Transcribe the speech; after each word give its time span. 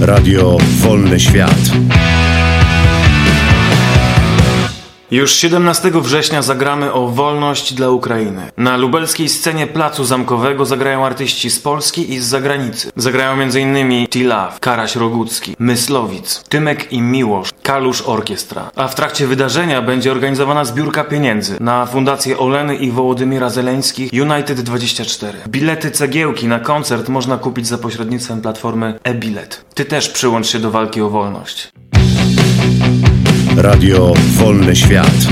Radio 0.00 0.58
Wolny 0.82 1.20
Świat. 1.20 1.70
Już 5.10 5.34
17 5.34 5.90
września 5.94 6.42
zagramy 6.42 6.92
o 6.92 7.06
wolność 7.06 7.74
dla 7.74 7.90
Ukrainy. 7.90 8.50
Na 8.56 8.76
lubelskiej 8.76 9.28
scenie 9.28 9.66
Placu 9.66 10.04
Zamkowego 10.04 10.66
zagrają 10.66 11.06
artyści 11.06 11.50
z 11.50 11.60
Polski 11.60 12.12
i 12.12 12.18
z 12.18 12.24
zagranicy. 12.24 12.92
Zagrają 12.96 13.32
m.in. 13.32 14.06
Tilaw, 14.06 14.60
Karaś 14.60 14.96
Rogucki, 14.96 15.56
Myslowic, 15.58 16.44
Tymek 16.48 16.92
i 16.92 17.00
Miłosz, 17.00 17.50
Kalusz 17.62 18.02
Orkiestra. 18.02 18.70
A 18.76 18.88
w 18.88 18.94
trakcie 18.94 19.26
wydarzenia 19.26 19.82
będzie 19.82 20.12
organizowana 20.12 20.64
zbiórka 20.64 21.04
pieniędzy 21.04 21.56
na 21.60 21.86
Fundację 21.86 22.38
Oleny 22.38 22.76
i 22.76 22.90
Wołodymira 22.90 23.50
Zeleńskich 23.50 24.12
United 24.12 24.60
24. 24.60 25.38
Bilety 25.48 25.90
cegiełki 25.90 26.46
na 26.46 26.60
koncert 26.60 27.08
można 27.08 27.36
kupić 27.36 27.66
za 27.66 27.78
pośrednictwem 27.78 28.40
platformy 28.40 28.98
e-bilet. 29.04 29.64
Ty 29.74 29.84
też 29.84 30.08
przyłącz 30.08 30.46
się 30.46 30.58
do 30.58 30.70
walki 30.70 31.00
o 31.00 31.10
wolność. 31.10 31.72
Radio 33.62 34.14
Wolny 34.36 34.76
Świat. 34.76 35.28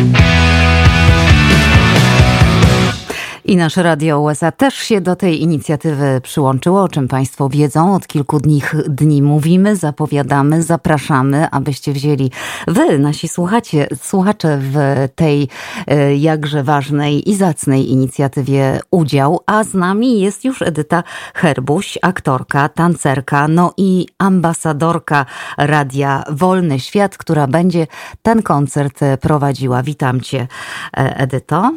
I 3.47 3.57
nasze 3.57 3.83
Radio 3.83 4.21
USA 4.21 4.53
też 4.53 4.75
się 4.75 5.01
do 5.01 5.17
tej 5.17 5.43
inicjatywy 5.43 6.21
przyłączyło, 6.23 6.83
o 6.83 6.89
czym 6.89 7.09
Państwo 7.09 7.49
wiedzą. 7.49 7.95
Od 7.95 8.07
kilku 8.07 8.41
dni, 8.41 8.63
dni 8.89 9.23
mówimy, 9.23 9.77
zapowiadamy, 9.77 10.63
zapraszamy, 10.63 11.51
abyście 11.51 11.93
wzięli 11.93 12.31
Wy, 12.67 12.99
nasi 12.99 13.29
słuchacie, 13.29 13.87
słuchacze 14.03 14.59
w 14.61 14.77
tej 15.15 15.49
e, 15.87 16.17
jakże 16.17 16.63
ważnej 16.63 17.31
i 17.31 17.35
zacnej 17.35 17.91
inicjatywie 17.91 18.81
udział. 18.91 19.41
A 19.47 19.65
z 19.65 19.75
nami 19.75 20.21
jest 20.21 20.45
już 20.45 20.63
Edyta 20.63 21.03
Herbuś, 21.35 21.99
aktorka, 22.03 22.69
tancerka, 22.69 23.49
no 23.49 23.73
i 23.77 24.07
ambasadorka 24.19 25.27
Radia 25.59 26.25
Wolny 26.31 26.81
Świat, 26.81 27.19
która 27.19 27.47
będzie 27.47 27.87
ten 28.23 28.43
koncert 28.43 29.01
prowadziła. 29.21 29.83
Witam 29.83 30.21
Cię, 30.21 30.49
e, 30.97 31.17
Edyto. 31.17 31.73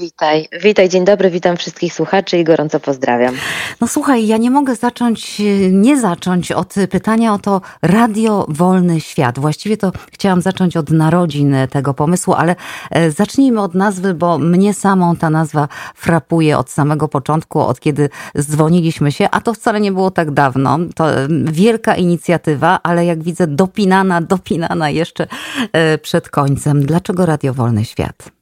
Witaj, 0.00 0.48
witaj, 0.62 0.88
dzień 0.88 1.04
dobry, 1.04 1.30
witam 1.30 1.56
wszystkich 1.56 1.94
słuchaczy 1.94 2.38
i 2.38 2.44
gorąco 2.44 2.80
pozdrawiam. 2.80 3.34
No 3.80 3.86
słuchaj, 3.86 4.26
ja 4.26 4.36
nie 4.36 4.50
mogę 4.50 4.76
zacząć, 4.76 5.42
nie 5.70 6.00
zacząć 6.00 6.52
od 6.52 6.74
pytania 6.90 7.34
o 7.34 7.38
to 7.38 7.60
Radio 7.82 8.46
Wolny 8.48 9.00
Świat. 9.00 9.38
Właściwie 9.38 9.76
to 9.76 9.92
chciałam 10.12 10.40
zacząć 10.40 10.76
od 10.76 10.90
narodzin 10.90 11.56
tego 11.70 11.94
pomysłu, 11.94 12.34
ale 12.34 12.56
e, 12.90 13.10
zacznijmy 13.10 13.60
od 13.60 13.74
nazwy, 13.74 14.14
bo 14.14 14.38
mnie 14.38 14.74
samą 14.74 15.16
ta 15.16 15.30
nazwa 15.30 15.68
frapuje 15.94 16.58
od 16.58 16.70
samego 16.70 17.08
początku, 17.08 17.60
od 17.60 17.80
kiedy 17.80 18.08
dzwoniliśmy 18.40 19.12
się, 19.12 19.28
a 19.30 19.40
to 19.40 19.54
wcale 19.54 19.80
nie 19.80 19.92
było 19.92 20.10
tak 20.10 20.30
dawno. 20.30 20.78
To 20.94 21.12
e, 21.12 21.28
wielka 21.44 21.96
inicjatywa, 21.96 22.80
ale 22.82 23.06
jak 23.06 23.22
widzę 23.22 23.46
dopinana, 23.46 24.20
dopinana 24.20 24.90
jeszcze 24.90 25.26
e, 25.72 25.98
przed 25.98 26.28
końcem. 26.28 26.86
Dlaczego 26.86 27.26
Radio 27.26 27.54
Wolny 27.54 27.84
Świat? 27.84 28.39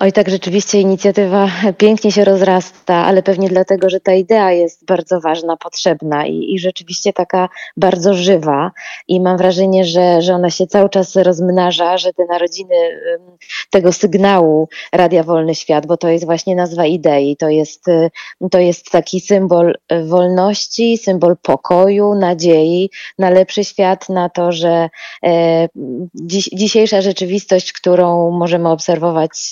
Oj, 0.00 0.12
tak, 0.12 0.30
rzeczywiście 0.30 0.80
inicjatywa 0.80 1.48
pięknie 1.78 2.12
się 2.12 2.24
rozrasta, 2.24 2.94
ale 2.94 3.22
pewnie 3.22 3.48
dlatego, 3.48 3.90
że 3.90 4.00
ta 4.00 4.14
idea 4.14 4.52
jest 4.52 4.84
bardzo 4.84 5.20
ważna, 5.20 5.56
potrzebna 5.56 6.26
i, 6.26 6.54
i 6.54 6.58
rzeczywiście 6.58 7.12
taka 7.12 7.48
bardzo 7.76 8.14
żywa. 8.14 8.70
I 9.08 9.20
mam 9.20 9.36
wrażenie, 9.36 9.84
że, 9.84 10.22
że 10.22 10.34
ona 10.34 10.50
się 10.50 10.66
cały 10.66 10.88
czas 10.88 11.16
rozmnaża, 11.16 11.98
że 11.98 12.12
te 12.12 12.24
narodziny 12.24 12.74
tego 13.70 13.92
sygnału 13.92 14.68
Radia 14.92 15.22
Wolny 15.22 15.54
Świat, 15.54 15.86
bo 15.86 15.96
to 15.96 16.08
jest 16.08 16.24
właśnie 16.24 16.56
nazwa 16.56 16.86
idei, 16.86 17.36
to 17.36 17.48
jest, 17.48 17.84
to 18.50 18.58
jest 18.58 18.90
taki 18.90 19.20
symbol 19.20 19.74
wolności, 20.04 20.98
symbol 20.98 21.36
pokoju, 21.42 22.14
nadziei 22.14 22.90
na 23.18 23.30
lepszy 23.30 23.64
świat, 23.64 24.08
na 24.08 24.28
to, 24.28 24.52
że 24.52 24.90
e, 25.24 25.68
dziś, 26.14 26.50
dzisiejsza 26.52 27.02
rzeczywistość, 27.02 27.72
którą 27.72 28.30
możemy 28.30 28.68
obserwować, 28.68 29.49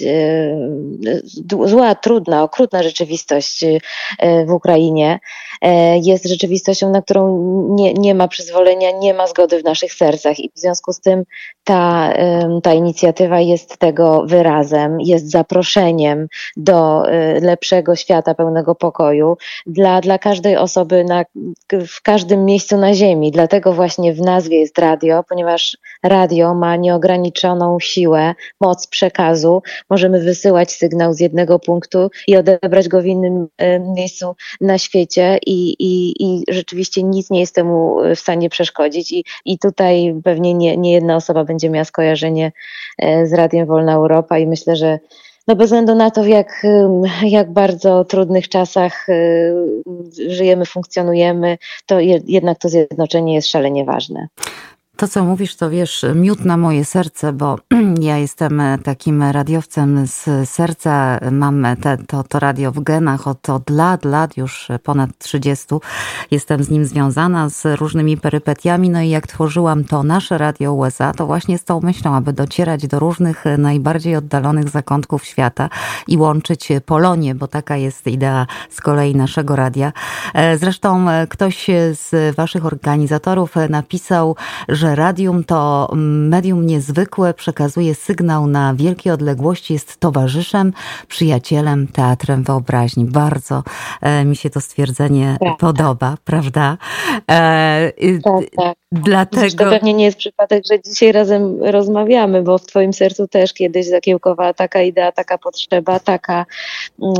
zła, 1.64 1.94
trudna, 1.94 2.42
okrutna 2.42 2.82
rzeczywistość 2.82 3.62
y, 3.64 3.80
w 4.46 4.50
Ukrainie 4.50 5.18
e, 5.62 5.98
jest 5.98 6.26
rzeczywistością, 6.26 6.90
na 6.90 7.02
którą 7.02 7.38
nie, 7.70 7.94
nie 7.94 8.14
ma 8.14 8.28
przyzwolenia, 8.28 8.90
nie 8.90 9.14
ma 9.14 9.26
zgody 9.26 9.60
w 9.60 9.64
naszych 9.64 9.92
sercach 9.92 10.38
i 10.38 10.50
w 10.56 10.58
związku 10.58 10.92
z 10.92 11.00
tym 11.00 11.24
ta, 11.64 12.12
ta 12.62 12.74
inicjatywa 12.74 13.40
jest 13.40 13.78
tego 13.78 14.22
wyrazem, 14.26 15.00
jest 15.00 15.30
zaproszeniem 15.30 16.28
do 16.56 17.02
lepszego 17.42 17.96
świata 17.96 18.34
pełnego 18.34 18.74
pokoju 18.74 19.36
dla, 19.66 20.00
dla 20.00 20.18
każdej 20.18 20.56
osoby 20.56 21.04
na, 21.04 21.24
w 21.88 22.02
każdym 22.02 22.44
miejscu 22.44 22.76
na 22.76 22.94
ziemi. 22.94 23.30
Dlatego 23.30 23.72
właśnie 23.72 24.12
w 24.12 24.20
nazwie 24.20 24.58
jest 24.58 24.78
radio, 24.78 25.24
ponieważ 25.28 25.76
radio 26.02 26.54
ma 26.54 26.76
nieograniczoną 26.76 27.80
siłę, 27.80 28.34
moc 28.60 28.86
przekazu. 28.86 29.62
Możemy 29.90 30.20
wysyłać 30.20 30.72
sygnał 30.72 31.12
z 31.12 31.20
jednego 31.20 31.58
punktu 31.58 32.10
i 32.26 32.36
odebrać 32.36 32.88
go 32.88 33.02
w 33.02 33.06
innym 33.06 33.48
miejscu 33.96 34.34
na 34.60 34.78
świecie 34.78 35.38
i, 35.46 35.76
i, 35.78 36.24
i 36.24 36.44
rzeczywiście 36.48 37.02
nic 37.02 37.30
nie 37.30 37.40
jest 37.40 37.54
temu 37.54 37.96
w 38.16 38.18
stanie 38.18 38.50
przeszkodzić 38.50 39.12
i, 39.12 39.24
i 39.44 39.58
tutaj 39.58 40.14
pewnie 40.24 40.54
nie, 40.54 40.76
nie 40.76 40.92
jedna 40.92 41.16
osoba 41.16 41.44
będzie 41.44 41.70
miała 41.70 41.84
skojarzenie 41.84 42.52
e, 42.98 43.26
z 43.26 43.32
Radiem 43.32 43.66
Wolna 43.66 43.94
Europa 43.94 44.38
i 44.38 44.46
myślę, 44.46 44.76
że 44.76 44.98
no 45.48 45.56
bez 45.56 45.66
względu 45.66 45.94
na 45.94 46.10
to, 46.10 46.22
w 46.22 46.26
jak, 46.26 46.66
jak 47.22 47.52
bardzo 47.52 48.04
trudnych 48.04 48.48
czasach 48.48 49.08
e, 49.08 49.14
żyjemy, 50.28 50.66
funkcjonujemy, 50.66 51.58
to 51.86 52.00
jednak 52.26 52.58
to 52.58 52.68
zjednoczenie 52.68 53.34
jest 53.34 53.48
szalenie 53.48 53.84
ważne. 53.84 54.28
To, 54.98 55.08
co 55.08 55.24
mówisz, 55.24 55.56
to 55.56 55.70
wiesz, 55.70 56.04
miód 56.14 56.44
na 56.44 56.56
moje 56.56 56.84
serce, 56.84 57.32
bo 57.32 57.58
ja 58.00 58.16
jestem 58.16 58.62
takim 58.84 59.22
radiowcem 59.22 60.06
z 60.06 60.50
serca. 60.50 61.18
Mam 61.32 61.66
te, 61.80 61.96
to, 61.98 62.22
to 62.22 62.38
radio 62.38 62.72
w 62.72 62.80
genach 62.80 63.28
od, 63.28 63.50
od 63.50 63.70
lat, 63.70 64.04
lat, 64.04 64.36
już 64.36 64.68
ponad 64.82 65.10
30. 65.18 65.66
Jestem 66.30 66.64
z 66.64 66.70
nim 66.70 66.84
związana 66.84 67.48
z 67.48 67.80
różnymi 67.80 68.16
perypetiami. 68.16 68.90
No 68.90 69.00
i 69.00 69.08
jak 69.08 69.26
tworzyłam 69.26 69.84
to 69.84 70.02
nasze 70.02 70.38
radio 70.38 70.74
USA, 70.74 71.12
to 71.12 71.26
właśnie 71.26 71.58
z 71.58 71.64
tą 71.64 71.80
myślą, 71.80 72.14
aby 72.14 72.32
docierać 72.32 72.86
do 72.86 72.98
różnych 72.98 73.44
najbardziej 73.58 74.16
oddalonych 74.16 74.68
zakątków 74.68 75.24
świata 75.24 75.68
i 76.08 76.16
łączyć 76.16 76.68
Polonię, 76.86 77.34
bo 77.34 77.46
taka 77.46 77.76
jest 77.76 78.06
idea 78.06 78.46
z 78.70 78.80
kolei 78.80 79.16
naszego 79.16 79.56
radia. 79.56 79.92
E, 80.34 80.58
zresztą 80.58 81.06
ktoś 81.28 81.66
z 81.92 82.36
waszych 82.36 82.66
organizatorów 82.66 83.54
napisał, 83.68 84.36
że 84.68 84.87
że 84.88 84.94
radium 84.94 85.44
to 85.44 85.90
medium 85.94 86.66
niezwykłe, 86.66 87.34
przekazuje 87.34 87.94
sygnał 87.94 88.46
na 88.46 88.74
wielkie 88.74 89.12
odległości, 89.12 89.72
jest 89.72 89.96
towarzyszem, 89.96 90.72
przyjacielem, 91.08 91.86
teatrem 91.86 92.42
wyobraźni. 92.42 93.04
Bardzo 93.04 93.62
e, 94.00 94.24
mi 94.24 94.36
się 94.36 94.50
to 94.50 94.60
stwierdzenie 94.60 95.36
tak, 95.40 95.56
podoba, 95.58 96.16
prawda? 96.24 96.76
E, 97.30 97.92
tak, 98.24 98.44
tak. 98.56 98.78
Dlatego... 98.92 99.64
To 99.64 99.70
pewnie 99.70 99.94
nie 99.94 100.04
jest 100.04 100.18
przypadek, 100.18 100.64
że 100.70 100.80
dzisiaj 100.82 101.12
razem 101.12 101.62
rozmawiamy, 101.62 102.42
bo 102.42 102.58
w 102.58 102.66
Twoim 102.66 102.92
sercu 102.92 103.28
też 103.28 103.52
kiedyś 103.52 103.86
zakiełkowała 103.86 104.54
taka 104.54 104.82
idea, 104.82 105.12
taka 105.12 105.38
potrzeba, 105.38 106.00
taka 106.00 106.46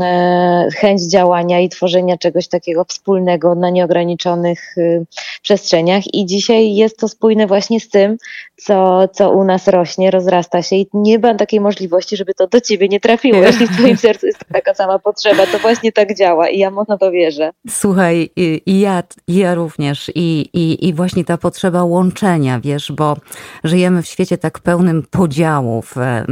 e, 0.01 0.67
chęć 0.75 1.01
działania 1.01 1.59
i 1.59 1.69
tworzenia 1.69 2.17
czegoś 2.17 2.47
takiego 2.47 2.85
wspólnego 2.85 3.55
na 3.55 3.69
nieograniczonych 3.69 4.77
y, 4.77 5.05
przestrzeniach. 5.41 6.13
I 6.13 6.25
dzisiaj 6.25 6.75
jest 6.75 6.97
to 6.97 7.07
spójne 7.07 7.47
właśnie 7.47 7.79
z 7.79 7.89
tym, 7.89 8.17
co, 8.55 9.07
co 9.07 9.31
u 9.31 9.43
nas 9.43 9.67
rośnie, 9.67 10.11
rozrasta 10.11 10.61
się 10.61 10.75
i 10.75 10.87
nie 10.93 11.19
ma 11.19 11.35
takiej 11.35 11.59
możliwości, 11.59 12.17
żeby 12.17 12.33
to 12.33 12.47
do 12.47 12.61
Ciebie 12.61 12.87
nie 12.87 12.99
trafiło. 12.99 13.43
Jeśli 13.43 13.67
w 13.67 13.77
Twoim 13.77 13.97
sercu 13.97 14.25
jest 14.25 14.39
taka 14.53 14.73
sama 14.73 14.99
potrzeba, 14.99 15.47
to 15.47 15.59
właśnie 15.59 15.91
tak 15.91 16.15
działa 16.15 16.49
i 16.49 16.59
ja 16.59 16.71
mocno 16.71 16.97
to 16.97 17.11
wierzę. 17.11 17.51
Słuchaj, 17.69 18.29
i, 18.35 18.61
i 18.65 18.79
ja, 18.79 19.03
i 19.27 19.35
ja 19.35 19.55
również 19.55 20.11
i, 20.15 20.49
i, 20.53 20.87
i 20.87 20.93
właśnie 20.93 21.25
ta 21.25 21.37
potrzeba 21.37 21.58
potrzeba 21.59 21.83
łączenia, 21.83 22.59
wiesz, 22.59 22.91
bo 22.91 23.17
żyjemy 23.63 24.03
w 24.03 24.07
świecie 24.07 24.37
tak 24.37 24.59
pełnym 24.59 25.03
podziałów 25.11 25.97
e, 25.97 26.25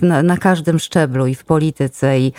na, 0.00 0.22
na 0.22 0.36
każdym 0.36 0.78
szczeblu 0.78 1.26
i 1.26 1.34
w 1.34 1.44
polityce, 1.44 2.18
i, 2.18 2.32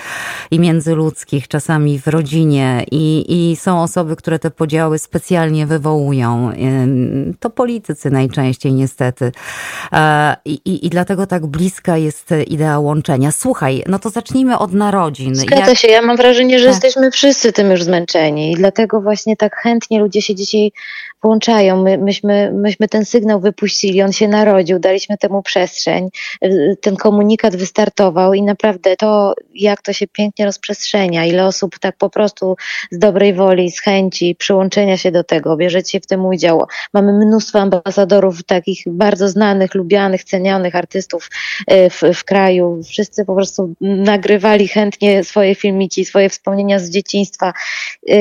i 0.51 0.59
międzyludzkich, 0.59 1.47
czasami 1.47 1.99
w 1.99 2.07
rodzinie, 2.07 2.83
i, 2.91 3.25
i 3.27 3.55
są 3.55 3.81
osoby, 3.81 4.15
które 4.15 4.39
te 4.39 4.51
podziały 4.51 4.99
specjalnie 4.99 5.65
wywołują. 5.65 6.51
To, 7.39 7.49
poli, 7.49 7.73
politycy 7.73 8.11
najczęściej 8.11 8.73
niestety. 8.73 9.31
I, 10.45 10.53
i, 10.65 10.85
i 10.85 10.89
dlatego 10.89 11.27
tak 11.27 11.45
bliska 11.45 11.97
jest 11.97 12.29
idea 12.47 12.79
łączenia. 12.79 13.31
Słuchaj, 13.31 13.83
no 13.87 13.99
to 13.99 14.09
zacznijmy 14.09 14.57
od 14.57 14.73
narodzin. 14.73 15.35
Zgadza 15.35 15.67
Jak... 15.67 15.77
się, 15.77 15.87
ja 15.87 16.01
mam 16.01 16.17
wrażenie, 16.17 16.59
że 16.59 16.65
tak. 16.65 16.73
jesteśmy 16.73 17.11
wszyscy 17.11 17.53
tym 17.53 17.71
już 17.71 17.83
zmęczeni 17.83 18.51
i 18.51 18.55
dlatego 18.55 19.01
właśnie 19.01 19.37
tak 19.37 19.55
chętnie 19.55 19.99
ludzie 19.99 20.21
się 20.21 20.35
dzisiaj 20.35 20.71
włączają. 21.23 21.82
My, 21.83 21.97
myśmy, 21.97 22.51
myśmy 22.53 22.87
ten 22.87 23.05
sygnał 23.05 23.39
wypuścili, 23.39 24.01
on 24.01 24.11
się 24.11 24.27
narodził, 24.27 24.79
daliśmy 24.79 25.17
temu 25.17 25.43
przestrzeń, 25.43 26.09
ten 26.81 26.95
komunikat 26.95 27.55
wystartował 27.55 28.33
i 28.33 28.41
naprawdę 28.41 28.95
to, 28.95 29.33
jak 29.55 29.81
to 29.81 29.93
się 29.93 30.07
pięknie 30.07 30.45
rozprzestrzenia, 30.45 31.25
ile 31.25 31.45
osób 31.45 31.79
tak 31.79 31.97
po 31.97 32.09
prostu 32.09 32.55
z 32.91 32.99
dobrej 32.99 33.33
woli, 33.33 33.71
z 33.71 33.81
chęci 33.81 34.35
przyłączenia 34.35 34.97
się 34.97 35.11
do 35.11 35.23
tego, 35.23 35.57
bierzecie 35.57 35.99
w 35.99 36.07
tym 36.07 36.25
udział. 36.25 36.63
Mamy 36.93 37.13
mnóstwo 37.13 37.59
ambasadorów 37.59 38.43
takich 38.43 38.83
bardzo 38.87 39.29
znanych, 39.29 39.75
lubianych, 39.75 40.23
cenionych 40.23 40.75
artystów 40.75 41.29
e, 41.67 41.89
w, 41.89 42.01
w 42.13 42.23
kraju. 42.23 42.79
Wszyscy 42.83 43.25
po 43.25 43.35
prostu 43.35 43.73
nagrywali 43.81 44.67
chętnie 44.67 45.23
swoje 45.23 45.55
filmiki, 45.55 46.05
swoje 46.05 46.29
wspomnienia 46.29 46.79
z 46.79 46.89
dzieciństwa. 46.89 47.53
E, 48.09 48.15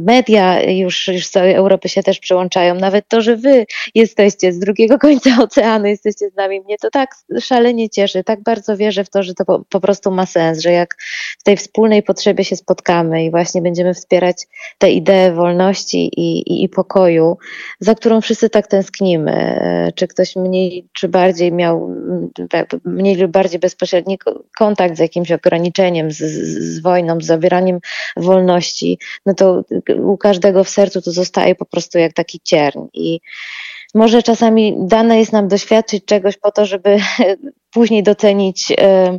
media 0.00 0.62
już, 0.62 1.08
już 1.08 1.26
z 1.26 1.30
całej 1.30 1.54
Europy 1.54 1.88
się 1.88 2.02
też 2.02 2.18
przyłączają. 2.18 2.74
Nawet 2.90 3.08
to, 3.08 3.20
że 3.20 3.36
wy 3.36 3.66
jesteście 3.94 4.52
z 4.52 4.58
drugiego 4.58 4.98
końca 5.06 5.30
oceanu, 5.42 5.86
jesteście 5.86 6.30
z 6.30 6.36
nami, 6.36 6.60
mnie 6.60 6.76
to 6.78 6.90
tak 6.90 7.14
szalenie 7.40 7.90
cieszy. 7.90 8.24
Tak 8.24 8.42
bardzo 8.42 8.76
wierzę 8.76 9.04
w 9.04 9.10
to, 9.10 9.22
że 9.22 9.34
to 9.34 9.44
po, 9.44 9.64
po 9.68 9.80
prostu 9.80 10.10
ma 10.10 10.26
sens, 10.26 10.60
że 10.60 10.72
jak 10.72 10.96
w 11.38 11.42
tej 11.42 11.56
wspólnej 11.56 12.02
potrzebie 12.02 12.44
się 12.44 12.56
spotkamy 12.56 13.24
i 13.24 13.30
właśnie 13.30 13.62
będziemy 13.62 13.94
wspierać 13.94 14.46
tę 14.78 14.90
ideę 14.90 15.32
wolności 15.32 16.10
i, 16.16 16.38
i, 16.38 16.64
i 16.64 16.68
pokoju, 16.68 17.36
za 17.80 17.94
którą 17.94 18.20
wszyscy 18.20 18.50
tak 18.50 18.66
tęsknimy. 18.66 19.60
Czy 19.94 20.08
ktoś 20.08 20.36
mniej, 20.36 20.88
czy 20.92 21.08
bardziej 21.08 21.52
miał 21.52 21.96
mniej 22.84 23.16
lub 23.16 23.30
bardziej 23.30 23.60
bezpośredni 23.60 24.18
kontakt 24.58 24.96
z 24.96 24.98
jakimś 24.98 25.32
ograniczeniem, 25.32 26.10
z, 26.10 26.16
z 26.16 26.80
wojną, 26.82 27.20
z 27.20 27.26
zabieraniem 27.26 27.78
wolności, 28.16 28.98
no 29.26 29.34
to 29.34 29.64
u 29.96 30.16
każdego 30.16 30.64
w 30.64 30.68
sercu 30.68 31.02
to 31.02 31.12
zostaje 31.12 31.54
po 31.54 31.64
prostu 31.64 31.98
jak 31.98 32.12
taki 32.12 32.40
cierń. 32.44 32.79
I 32.94 33.20
może 33.94 34.22
czasami 34.22 34.74
dane 34.78 35.18
jest 35.18 35.32
nam 35.32 35.48
doświadczyć 35.48 36.04
czegoś 36.04 36.36
po 36.36 36.52
to, 36.52 36.66
żeby 36.66 36.96
później 37.72 38.02
docenić 38.02 38.72
e, 38.78 39.18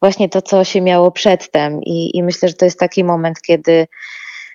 właśnie 0.00 0.28
to, 0.28 0.42
co 0.42 0.64
się 0.64 0.80
miało 0.80 1.10
przedtem. 1.10 1.82
I, 1.82 2.16
i 2.16 2.22
myślę, 2.22 2.48
że 2.48 2.54
to 2.54 2.64
jest 2.64 2.78
taki 2.78 3.04
moment, 3.04 3.42
kiedy 3.42 3.86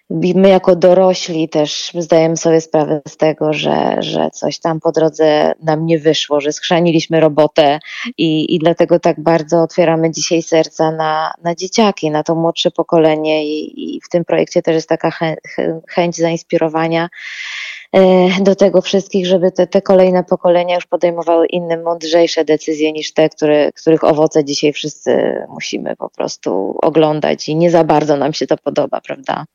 my 0.09 0.49
jako 0.49 0.75
dorośli 0.75 1.49
też 1.49 1.91
zdajemy 1.95 2.37
sobie 2.37 2.61
sprawę 2.61 3.01
z 3.07 3.17
tego, 3.17 3.53
że, 3.53 3.95
że 3.99 4.29
coś 4.33 4.59
tam 4.59 4.79
po 4.79 4.91
drodze 4.91 5.53
nam 5.63 5.85
nie 5.85 5.99
wyszło, 5.99 6.41
że 6.41 6.51
schrzaniliśmy 6.51 7.19
robotę 7.19 7.79
i, 8.17 8.55
i 8.55 8.59
dlatego 8.59 8.99
tak 8.99 9.19
bardzo 9.19 9.61
otwieramy 9.61 10.11
dzisiaj 10.11 10.41
serca 10.41 10.91
na, 10.91 11.33
na 11.43 11.55
dzieciaki, 11.55 12.11
na 12.11 12.23
to 12.23 12.35
młodsze 12.35 12.71
pokolenie 12.71 13.45
i, 13.45 13.95
i 13.95 14.01
w 14.01 14.09
tym 14.09 14.25
projekcie 14.25 14.61
też 14.61 14.75
jest 14.75 14.89
taka 14.89 15.11
chę, 15.11 15.35
chęć 15.87 16.15
zainspirowania 16.15 17.09
do 18.41 18.55
tego 18.55 18.81
wszystkich, 18.81 19.27
żeby 19.27 19.51
te, 19.51 19.67
te 19.67 19.81
kolejne 19.81 20.23
pokolenia 20.23 20.75
już 20.75 20.85
podejmowały 20.85 21.47
inne, 21.47 21.77
mądrzejsze 21.77 22.45
decyzje 22.45 22.91
niż 22.91 23.13
te, 23.13 23.29
które, 23.29 23.71
których 23.71 24.03
owoce 24.03 24.45
dzisiaj 24.45 24.73
wszyscy 24.73 25.41
musimy 25.49 25.95
po 25.95 26.09
prostu 26.09 26.77
oglądać 26.81 27.49
i 27.49 27.55
nie 27.55 27.71
za 27.71 27.83
bardzo 27.83 28.17
nam 28.17 28.33
się 28.33 28.47
to 28.47 28.57
podoba, 28.57 29.01
prawda? 29.01 29.45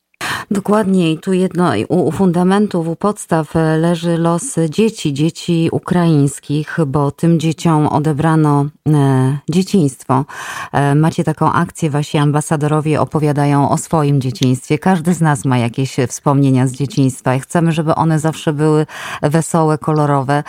Dokładnie 0.50 1.12
i 1.12 1.18
tu 1.18 1.32
jedno, 1.32 1.72
u, 1.88 2.12
fundamentów, 2.12 2.88
u 2.88 2.96
podstaw 2.96 3.56
e, 3.56 3.76
leży 3.76 4.18
los 4.18 4.56
dzieci, 4.68 5.12
dzieci 5.12 5.68
ukraińskich, 5.72 6.78
bo 6.86 7.10
tym 7.10 7.40
dzieciom 7.40 7.86
odebrano 7.86 8.66
e, 8.88 9.38
dzieciństwo. 9.50 10.24
E, 10.72 10.94
macie 10.94 11.24
taką 11.24 11.52
akcję, 11.52 11.90
wasi 11.90 12.18
ambasadorowie 12.18 13.00
opowiadają 13.00 13.70
o 13.70 13.78
swoim 13.78 14.20
dzieciństwie. 14.20 14.78
Każdy 14.78 15.14
z 15.14 15.20
nas 15.20 15.44
ma 15.44 15.58
jakieś 15.58 15.96
wspomnienia 16.08 16.66
z 16.66 16.72
dzieciństwa 16.72 17.34
i 17.34 17.40
chcemy, 17.40 17.72
żeby 17.72 17.94
one 17.94 18.18
zawsze 18.18 18.52
były 18.52 18.86
wesołe, 19.22 19.78
kolorowe. 19.78 20.42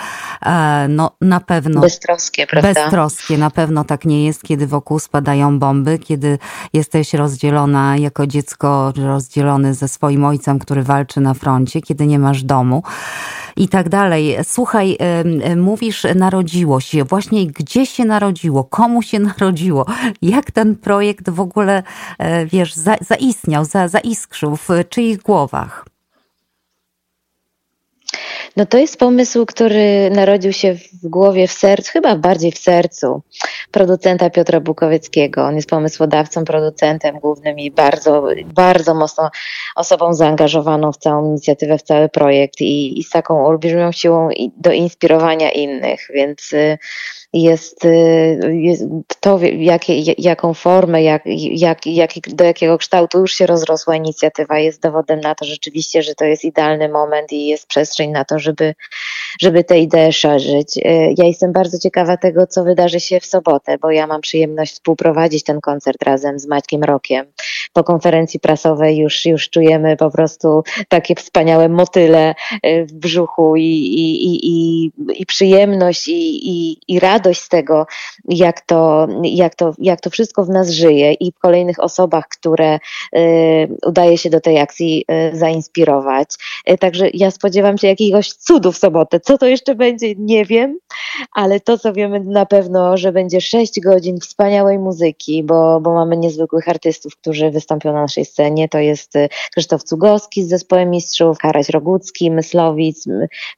No 0.90 1.12
na 1.22 1.40
pewno... 1.40 1.82
Beztroskie, 1.82 2.48
prawda? 2.48 2.74
Beztroskie. 2.74 3.38
Na 3.38 3.50
pewno 3.50 3.84
tak 3.84 4.06
nie 4.06 4.26
jest, 4.26 4.44
kiedy 4.44 4.68
wokół 4.68 5.00
spadają 5.00 5.60
bomby, 5.60 6.00
kiedy 6.00 6.40
jesteś 6.74 7.14
rozdzielona 7.14 7.98
jako 7.98 8.28
dziecko, 8.28 8.94
rozdzielony 8.96 9.73
ze 9.74 9.88
swoim 9.88 10.26
ojcem, 10.26 10.60
który 10.60 10.84
walczy 10.84 11.22
na 11.22 11.34
froncie, 11.34 11.82
kiedy 11.82 12.08
nie 12.08 12.20
masz 12.20 12.44
domu 12.44 12.84
i 13.56 13.68
tak 13.68 13.90
dalej. 13.90 14.38
Słuchaj, 14.44 14.98
mówisz, 15.56 16.06
narodziło 16.16 16.80
się. 16.80 17.04
Właśnie 17.04 17.48
gdzie 17.48 17.86
się 17.86 18.06
narodziło? 18.06 18.64
Komu 18.64 19.02
się 19.02 19.20
narodziło? 19.40 19.86
Jak 20.22 20.52
ten 20.52 20.76
projekt 20.76 21.30
w 21.30 21.40
ogóle, 21.40 21.84
e, 22.20 22.46
wiesz, 22.46 22.74
za, 22.74 22.96
zaistniał, 23.02 23.66
za, 23.66 23.88
zaiskrzył 23.88 24.56
w 24.56 24.70
czyich 24.90 25.18
głowach? 25.18 25.93
No 28.58 28.66
to 28.66 28.78
jest 28.78 28.98
pomysł, 28.98 29.46
który 29.46 30.10
narodził 30.10 30.54
się 30.54 30.76
w 30.76 31.08
głowie, 31.08 31.48
w 31.48 31.52
sercu, 31.52 31.92
chyba 31.92 32.16
bardziej 32.16 32.52
w 32.52 32.58
sercu 32.58 33.22
producenta 33.72 34.30
Piotra 34.30 34.60
Bukowieckiego. 34.60 35.44
On 35.44 35.56
jest 35.56 35.70
pomysłodawcą, 35.70 36.46
producentem 36.46 37.20
głównym 37.20 37.60
i 37.60 37.72
bardzo, 37.72 38.28
bardzo 38.46 38.94
mocno 38.94 39.30
osobą 39.76 40.14
zaangażowaną 40.14 40.92
w 40.92 40.98
całą 40.98 41.26
inicjatywę, 41.26 41.78
w 41.78 41.84
cały 41.84 42.10
projekt 42.10 42.62
i, 42.62 43.00
i 43.00 43.04
z 43.04 43.10
taką 43.10 43.46
olbrzymią 43.46 43.92
siłą 43.92 44.30
do 44.58 44.72
inspirowania 44.72 45.52
innych, 45.52 46.08
więc 46.14 46.54
y, 46.54 46.78
jest, 47.34 47.86
y, 47.86 48.56
jest 48.62 48.84
to, 49.20 49.40
jakie, 49.58 50.14
jaką 50.18 50.54
formę, 50.54 51.04
jak, 51.04 51.24
jak, 51.52 51.86
jak, 51.86 52.12
do 52.28 52.44
jakiego 52.44 52.78
kształtu 52.78 53.20
już 53.20 53.34
się 53.34 53.46
rozrosła 53.46 53.96
inicjatywa, 53.96 54.60
jest 54.60 54.82
dowodem 54.82 55.20
na 55.20 55.36
to 55.36 55.46
rzeczywiście, 55.46 56.04
że 56.04 56.16
to 56.16 56.26
jest 56.26 56.46
idealny 56.46 56.90
moment 56.90 57.32
i 57.32 57.48
jest 57.48 57.68
przestrzeń 57.68 58.12
na 58.12 58.26
to, 58.26 58.40
żeby, 58.40 58.76
żeby 59.42 59.64
te 59.64 59.80
idee 59.80 60.12
szerzyć. 60.12 60.78
Y, 60.78 60.82
ja 61.18 61.26
jestem 61.26 61.52
bardzo 61.52 61.80
ciekawa 61.80 62.18
tego, 62.18 62.48
co 62.48 62.64
wydarzy 62.64 63.00
się 63.00 63.20
w 63.20 63.26
sobotę, 63.26 63.78
bo 63.78 63.92
ja 63.92 64.08
mam 64.08 64.22
przyjemność 64.22 64.74
współprowadzić 64.74 65.44
ten 65.44 65.62
koncert 65.62 66.04
razem 66.04 66.40
z 66.40 66.48
Maćkiem 66.48 66.84
Rokiem. 66.84 67.26
Po 67.74 67.84
konferencji 67.84 68.40
prasowej 68.40 68.98
już, 68.98 69.26
już 69.26 69.50
czujemy 69.50 69.98
po 69.98 70.12
prostu 70.12 70.64
takie 70.88 71.16
wspaniałe 71.16 71.70
motyle 71.70 72.36
y, 72.66 72.86
w 72.86 72.94
brzuchu 72.94 73.56
i, 73.56 73.62
i, 73.64 74.26
i, 74.26 74.40
i, 74.44 74.92
i 75.22 75.26
przyjemność 75.26 76.08
i, 76.08 76.50
i, 76.50 76.78
i 76.88 77.00
radość 77.00 77.23
radość 77.24 77.42
z 77.42 77.50
tego, 77.50 77.86
jak 78.26 78.62
to, 78.62 79.08
jak 79.24 79.56
to, 79.56 79.74
jak 79.78 80.02
to 80.02 80.10
wszystko 80.10 80.44
w 80.44 80.50
nas 80.50 80.70
żyje 80.70 81.14
i 81.14 81.32
w 81.32 81.40
kolejnych 81.40 81.80
osobach, 81.80 82.28
które 82.28 82.80
y, 83.16 83.78
udaje 83.86 84.18
się 84.18 84.30
do 84.30 84.42
tej 84.42 84.60
akcji 84.60 85.06
y, 85.34 85.38
zainspirować. 85.38 86.30
Y, 86.70 86.78
także 86.78 87.10
ja 87.14 87.32
spodziewam 87.32 87.78
się 87.78 87.88
jakiegoś 87.88 88.34
cudu 88.34 88.72
w 88.72 88.78
sobotę. 88.78 89.20
Co 89.20 89.38
to 89.38 89.46
jeszcze 89.46 89.76
będzie, 89.76 90.16
nie 90.18 90.46
wiem, 90.46 90.78
ale 91.34 91.60
to, 91.60 91.78
co 91.78 91.94
wiemy 91.94 92.20
na 92.20 92.46
pewno, 92.46 92.98
że 92.98 93.12
będzie 93.12 93.42
6 93.42 93.80
godzin 93.80 94.20
wspaniałej 94.20 94.80
muzyki, 94.80 95.44
bo, 95.44 95.80
bo 95.82 95.94
mamy 95.94 96.18
niezwykłych 96.18 96.70
artystów, 96.70 97.16
którzy 97.16 97.52
wystąpią 97.52 97.94
na 97.94 98.02
naszej 98.02 98.26
scenie. 98.26 98.70
To 98.70 98.80
jest 98.80 99.14
Krzysztof 99.52 99.84
Cugowski 99.84 100.44
z 100.44 100.50
zespołem 100.50 100.90
mistrzów, 100.90 101.38
Haraś 101.42 101.70
Rogucki, 101.70 102.32
Myslowic, 102.32 103.06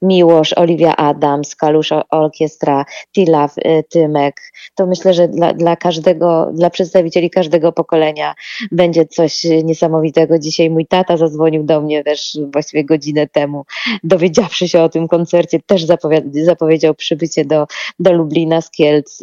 Miłosz, 0.01 0.53
Oliwia 0.53 0.95
Adams, 0.95 1.55
Kalusz 1.55 1.93
Orkiestra, 2.09 2.85
Tila 3.13 3.45
Y, 3.54 3.54
Tymek. 3.89 4.41
To 4.75 4.85
myślę, 4.85 5.13
że 5.13 5.27
dla, 5.27 5.53
dla 5.53 5.75
każdego, 5.75 6.51
dla 6.53 6.69
przedstawicieli 6.69 7.29
każdego 7.29 7.71
pokolenia 7.71 8.35
będzie 8.71 9.05
coś 9.05 9.43
niesamowitego. 9.63 10.39
Dzisiaj 10.39 10.69
mój 10.69 10.85
tata 10.85 11.17
zadzwonił 11.17 11.63
do 11.63 11.81
mnie 11.81 12.03
też 12.03 12.37
właściwie 12.53 12.85
godzinę 12.85 13.27
temu, 13.27 13.65
dowiedziawszy 14.03 14.67
się 14.67 14.81
o 14.81 14.89
tym 14.89 15.07
koncercie, 15.07 15.59
też 15.65 15.85
zapowiedział 16.31 16.95
przybycie 16.95 17.45
do, 17.45 17.67
do 17.99 18.13
Lublina 18.13 18.61
z 18.61 18.71
Kielc. 18.71 19.21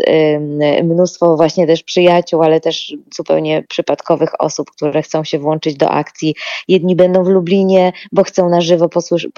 Mnóstwo 0.85 1.37
właśnie 1.37 1.67
też 1.67 1.83
przyjaciół, 1.83 2.43
ale 2.43 2.61
też 2.61 2.95
zupełnie 3.15 3.65
przypadkowych 3.69 4.41
osób, 4.41 4.71
które 4.71 5.03
chcą 5.03 5.25
się 5.25 5.39
włączyć 5.39 5.77
do 5.77 5.91
akcji. 5.91 6.35
Jedni 6.69 6.97
będą 6.97 7.25
w 7.25 7.29
Lublinie, 7.29 7.93
bo 8.13 8.25
chcą 8.25 8.49
na 8.49 8.61
żywo 8.61 8.89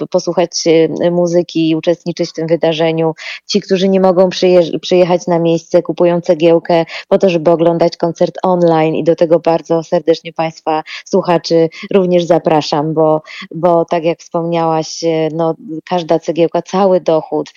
posłuchać 0.09 0.51
y, 0.67 1.11
muzyki 1.11 1.69
i 1.69 1.75
uczestniczyć 1.75 2.29
w 2.29 2.33
tym 2.33 2.47
wydarzeniu. 2.47 3.13
Ci, 3.45 3.61
którzy 3.61 3.89
nie 3.89 3.99
mogą 3.99 4.29
przyjeżdżać, 4.29 4.81
przyjechać 4.85 5.27
na 5.27 5.39
miejsce, 5.39 5.81
kupują 5.81 6.21
cegiełkę 6.21 6.85
po 7.07 7.17
to, 7.17 7.29
żeby 7.29 7.51
oglądać 7.51 7.97
koncert 7.97 8.37
online 8.43 8.95
i 8.95 9.03
do 9.03 9.15
tego 9.15 9.39
bardzo 9.39 9.83
serdecznie 9.83 10.33
Państwa 10.33 10.83
słuchaczy 11.05 11.69
również 11.93 12.23
zapraszam, 12.23 12.93
bo, 12.93 13.21
bo 13.55 13.85
tak 13.85 14.03
jak 14.03 14.19
wspomniałaś, 14.19 14.99
no, 15.33 15.55
każda 15.89 16.19
cegiełka, 16.19 16.61
cały 16.61 17.01
dochód 17.01 17.53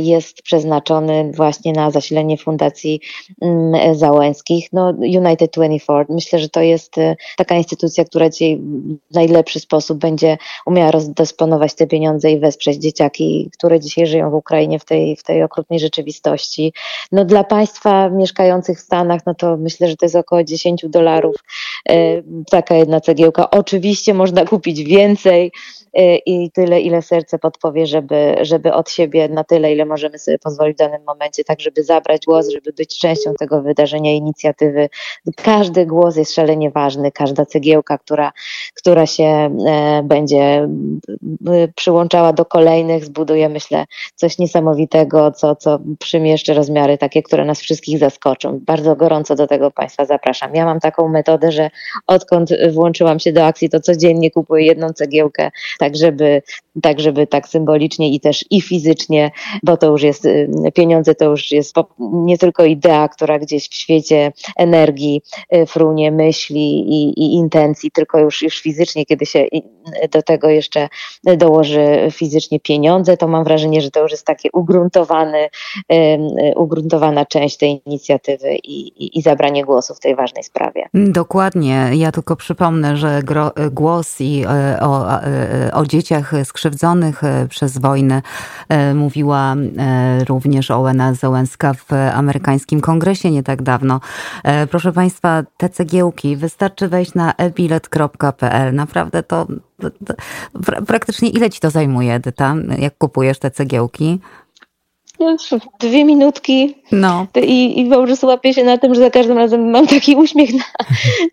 jest 0.00 0.42
przeznaczony 0.42 1.32
właśnie 1.34 1.72
na 1.72 1.90
zasilenie 1.90 2.36
fundacji 2.38 3.00
mm, 3.42 3.94
Załęskich. 3.94 4.68
No, 4.72 4.94
United 4.98 5.52
24, 5.52 6.04
myślę, 6.08 6.38
że 6.38 6.48
to 6.48 6.60
jest 6.60 6.94
taka 7.36 7.54
instytucja, 7.54 8.04
która 8.04 8.30
dzisiaj 8.30 8.60
w 9.10 9.14
najlepszy 9.14 9.60
sposób 9.60 9.98
będzie 9.98 10.38
umiała 10.66 10.90
rozdysponować 10.90 11.74
te 11.74 11.86
pieniądze 11.86 12.30
i 12.30 12.38
wesprzeć 12.38 12.76
dzieciaki, 12.76 13.50
które 13.58 13.80
dzisiaj 13.80 14.06
żyją 14.06 14.30
w 14.30 14.34
Ukrainie 14.34 14.78
w 14.78 14.84
tej, 14.84 15.16
w 15.16 15.22
tej 15.22 15.42
okrutnej 15.42 15.80
rzeczywistości. 15.80 16.61
No, 17.12 17.24
dla 17.24 17.44
Państwa 17.44 18.08
mieszkających 18.08 18.78
w 18.78 18.82
Stanach, 18.82 19.20
no 19.26 19.34
to 19.34 19.56
myślę, 19.56 19.88
że 19.88 19.96
to 19.96 20.06
jest 20.06 20.16
około 20.16 20.44
10 20.44 20.84
dolarów 20.88 21.36
taka 22.50 22.74
jedna 22.74 23.00
cegiełka. 23.00 23.50
Oczywiście 23.50 24.14
można 24.14 24.44
kupić 24.44 24.84
więcej, 24.84 25.52
Y, 25.98 26.16
i 26.26 26.50
tyle, 26.50 26.80
ile 26.80 27.02
serce 27.02 27.38
podpowie, 27.38 27.86
żeby, 27.86 28.36
żeby 28.42 28.72
od 28.72 28.90
siebie 28.90 29.28
na 29.28 29.44
tyle, 29.44 29.72
ile 29.72 29.84
możemy 29.84 30.18
sobie 30.18 30.38
pozwolić 30.38 30.76
w 30.76 30.78
danym 30.78 31.04
momencie, 31.06 31.44
tak 31.44 31.60
żeby 31.60 31.84
zabrać 31.84 32.26
głos, 32.26 32.48
żeby 32.48 32.72
być 32.72 32.98
częścią 32.98 33.34
tego 33.34 33.62
wydarzenia, 33.62 34.12
inicjatywy. 34.12 34.88
Każdy 35.36 35.86
głos 35.86 36.16
jest 36.16 36.34
szalenie 36.34 36.70
ważny, 36.70 37.12
każda 37.12 37.46
cegiełka, 37.46 37.98
która, 37.98 38.32
która 38.74 39.06
się 39.06 39.24
e, 39.24 40.02
będzie 40.04 40.68
przyłączała 41.76 42.32
do 42.32 42.44
kolejnych, 42.44 43.04
zbuduje, 43.04 43.48
myślę, 43.48 43.84
coś 44.14 44.38
niesamowitego, 44.38 45.32
co, 45.32 45.56
co 45.56 45.78
przymieszczy 46.42 46.54
rozmiary 46.54 46.98
takie, 46.98 47.22
które 47.22 47.44
nas 47.44 47.60
wszystkich 47.60 47.98
zaskoczą. 47.98 48.60
Bardzo 48.66 48.96
gorąco 48.96 49.34
do 49.34 49.46
tego 49.46 49.70
Państwa 49.70 50.04
zapraszam. 50.04 50.54
Ja 50.54 50.64
mam 50.64 50.80
taką 50.80 51.08
metodę, 51.08 51.52
że 51.52 51.70
odkąd 52.06 52.50
włączyłam 52.72 53.20
się 53.20 53.32
do 53.32 53.46
akcji, 53.46 53.70
to 53.70 53.80
codziennie 53.80 54.30
kupuję 54.30 54.66
jedną 54.66 54.88
cegiełkę 54.92 55.50
tak 55.78 55.96
żeby, 55.96 56.42
tak 56.82 57.00
żeby 57.00 57.26
tak 57.26 57.48
symbolicznie 57.48 58.10
i 58.10 58.20
też 58.20 58.44
i 58.50 58.60
fizycznie, 58.60 59.30
bo 59.62 59.76
to 59.76 59.86
już 59.86 60.02
jest, 60.02 60.24
y, 60.24 60.48
pieniądze 60.74 61.14
to 61.14 61.24
już 61.24 61.50
jest 61.50 61.74
nie 61.98 62.38
tylko 62.38 62.64
idea, 62.64 63.08
która 63.08 63.38
gdzieś 63.38 63.68
w 63.68 63.74
świecie 63.74 64.32
energii 64.56 65.22
y, 65.54 65.66
frunie, 65.66 66.12
myśli 66.12 66.80
i, 66.80 67.20
i 67.20 67.34
intencji, 67.34 67.90
tylko 67.90 68.18
już, 68.18 68.42
już 68.42 68.60
fizycznie, 68.60 69.06
kiedy 69.06 69.26
się 69.26 69.46
do 70.10 70.22
tego 70.22 70.48
jeszcze 70.48 70.88
dołoży 71.36 72.08
fizycznie 72.12 72.60
pieniądze, 72.60 73.16
to 73.16 73.28
mam 73.28 73.44
wrażenie, 73.44 73.80
że 73.80 73.90
to 73.90 74.00
już 74.00 74.10
jest 74.10 74.26
takie 74.26 74.48
ugruntowany, 74.52 75.48
y, 75.92 76.18
ugruntowana 76.56 77.26
część 77.26 77.56
tej 77.56 77.82
inicjatywy 77.86 78.54
i, 78.54 79.04
i, 79.04 79.18
i 79.18 79.22
zabranie 79.22 79.64
głosu 79.64 79.94
w 79.94 80.00
tej 80.00 80.16
ważnej 80.16 80.44
sprawie. 80.44 80.88
Dokładnie. 80.94 81.90
Ja 81.94 82.12
tylko 82.12 82.36
przypomnę, 82.36 82.96
że 82.96 83.20
głos 83.70 84.20
i 84.20 84.44
o, 84.80 85.06
o 85.72 85.86
dzieciach 85.86 86.32
skrzywdzonych 86.62 87.24
e, 87.24 87.46
przez 87.48 87.78
wojnę 87.78 88.22
e, 88.68 88.94
mówiła 88.94 89.54
e, 89.54 90.24
również 90.24 90.70
Ołena 90.70 91.14
Załęska 91.14 91.74
w 91.74 91.92
amerykańskim 92.14 92.80
kongresie 92.80 93.30
nie 93.30 93.42
tak 93.42 93.62
dawno. 93.62 94.00
Proszę 94.70 94.92
Państwa, 94.92 95.42
te 95.56 95.68
cegiełki, 95.68 96.36
wystarczy 96.36 96.88
wejść 96.88 97.14
na 97.14 97.34
ebilet.pl. 97.34 98.74
Naprawdę 98.74 99.22
to, 99.22 99.46
to, 99.80 99.90
to 99.90 100.14
praktycznie 100.86 101.28
ile 101.28 101.50
Ci 101.50 101.60
to 101.60 101.70
zajmuje, 101.70 102.14
Edyta, 102.14 102.54
jak 102.78 102.98
kupujesz 102.98 103.38
te 103.38 103.50
cegiełki? 103.50 104.20
dwie 105.80 106.04
minutki 106.04 106.81
no. 106.92 107.26
i, 107.42 107.80
i 107.80 107.90
po 107.90 108.02
prostu 108.04 108.26
łapię 108.26 108.54
się 108.54 108.64
na 108.64 108.78
tym, 108.78 108.94
że 108.94 109.00
za 109.00 109.10
każdym 109.10 109.38
razem 109.38 109.70
mam 109.70 109.86
taki 109.86 110.16
uśmiech 110.16 110.50
na, 110.54 110.64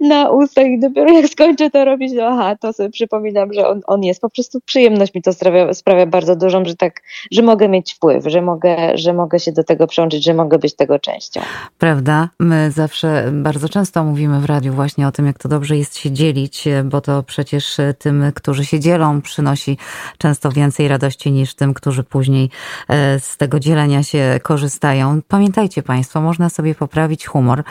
na 0.07 0.29
ustach 0.29 0.65
i 0.67 0.79
dopiero 0.79 1.11
jak 1.11 1.27
skończę 1.27 1.69
to 1.69 1.85
robić, 1.85 2.13
no 2.15 2.23
aha, 2.23 2.55
to 2.55 2.73
sobie 2.73 2.89
przypominam, 2.89 3.53
że 3.53 3.67
on, 3.67 3.81
on 3.87 4.03
jest. 4.03 4.21
Po 4.21 4.29
prostu 4.29 4.61
przyjemność 4.65 5.13
mi 5.13 5.21
to 5.21 5.33
sprawia, 5.33 5.73
sprawia 5.73 6.05
bardzo 6.05 6.35
dużą, 6.35 6.65
że 6.65 6.75
tak, 6.75 7.01
że 7.31 7.41
mogę 7.41 7.69
mieć 7.69 7.93
wpływ, 7.93 8.23
że 8.27 8.41
mogę, 8.41 8.97
że 8.97 9.13
mogę 9.13 9.39
się 9.39 9.51
do 9.51 9.63
tego 9.63 9.87
przyłączyć, 9.87 10.23
że 10.23 10.33
mogę 10.33 10.59
być 10.59 10.75
tego 10.75 10.99
częścią. 10.99 11.41
Prawda? 11.77 12.29
My 12.39 12.71
zawsze 12.71 13.31
bardzo 13.33 13.69
często 13.69 14.03
mówimy 14.03 14.39
w 14.39 14.45
radiu 14.45 14.73
właśnie 14.73 15.07
o 15.07 15.11
tym, 15.11 15.25
jak 15.25 15.37
to 15.37 15.49
dobrze 15.49 15.77
jest 15.77 15.97
się 15.97 16.11
dzielić, 16.11 16.63
bo 16.85 17.01
to 17.01 17.23
przecież 17.23 17.77
tym, 17.99 18.31
którzy 18.35 18.65
się 18.65 18.79
dzielą, 18.79 19.21
przynosi 19.21 19.77
często 20.17 20.51
więcej 20.51 20.87
radości 20.87 21.31
niż 21.31 21.55
tym, 21.55 21.73
którzy 21.73 22.03
później 22.03 22.49
e, 22.89 23.19
z 23.19 23.37
tego 23.37 23.59
dzielenia 23.59 24.03
się 24.03 24.39
korzystają. 24.43 25.21
Pamiętajcie 25.50 25.84
Państwo, 25.84 26.22
można 26.22 26.50
sobie 26.50 26.75
poprawić 26.75 27.25
humor. 27.25 27.63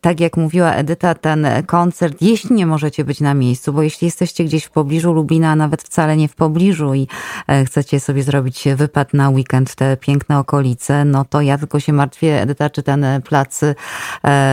Tak 0.00 0.20
jak 0.20 0.36
mówiła 0.36 0.74
Edyta, 0.74 1.14
ten 1.14 1.46
koncert, 1.66 2.22
jeśli 2.22 2.54
nie 2.54 2.66
możecie 2.66 3.04
być 3.04 3.20
na 3.20 3.34
miejscu, 3.34 3.72
bo 3.72 3.82
jeśli 3.82 4.04
jesteście 4.04 4.44
gdzieś 4.44 4.64
w 4.64 4.70
pobliżu 4.70 5.12
Lublina, 5.12 5.50
a 5.50 5.56
nawet 5.56 5.82
wcale 5.82 6.16
nie 6.16 6.28
w 6.28 6.34
pobliżu 6.34 6.94
i 6.94 7.08
e, 7.48 7.64
chcecie 7.64 8.00
sobie 8.00 8.22
zrobić 8.22 8.64
wypad 8.76 9.14
na 9.14 9.30
weekend, 9.30 9.74
te 9.74 9.96
piękne 9.96 10.38
okolice, 10.38 11.04
no 11.04 11.24
to 11.24 11.40
ja 11.40 11.58
tylko 11.58 11.80
się 11.80 11.92
martwię, 11.92 12.40
Edyta, 12.42 12.70
czy 12.70 12.82
ten 12.82 13.06
plac 13.28 13.62
e, 13.62 13.74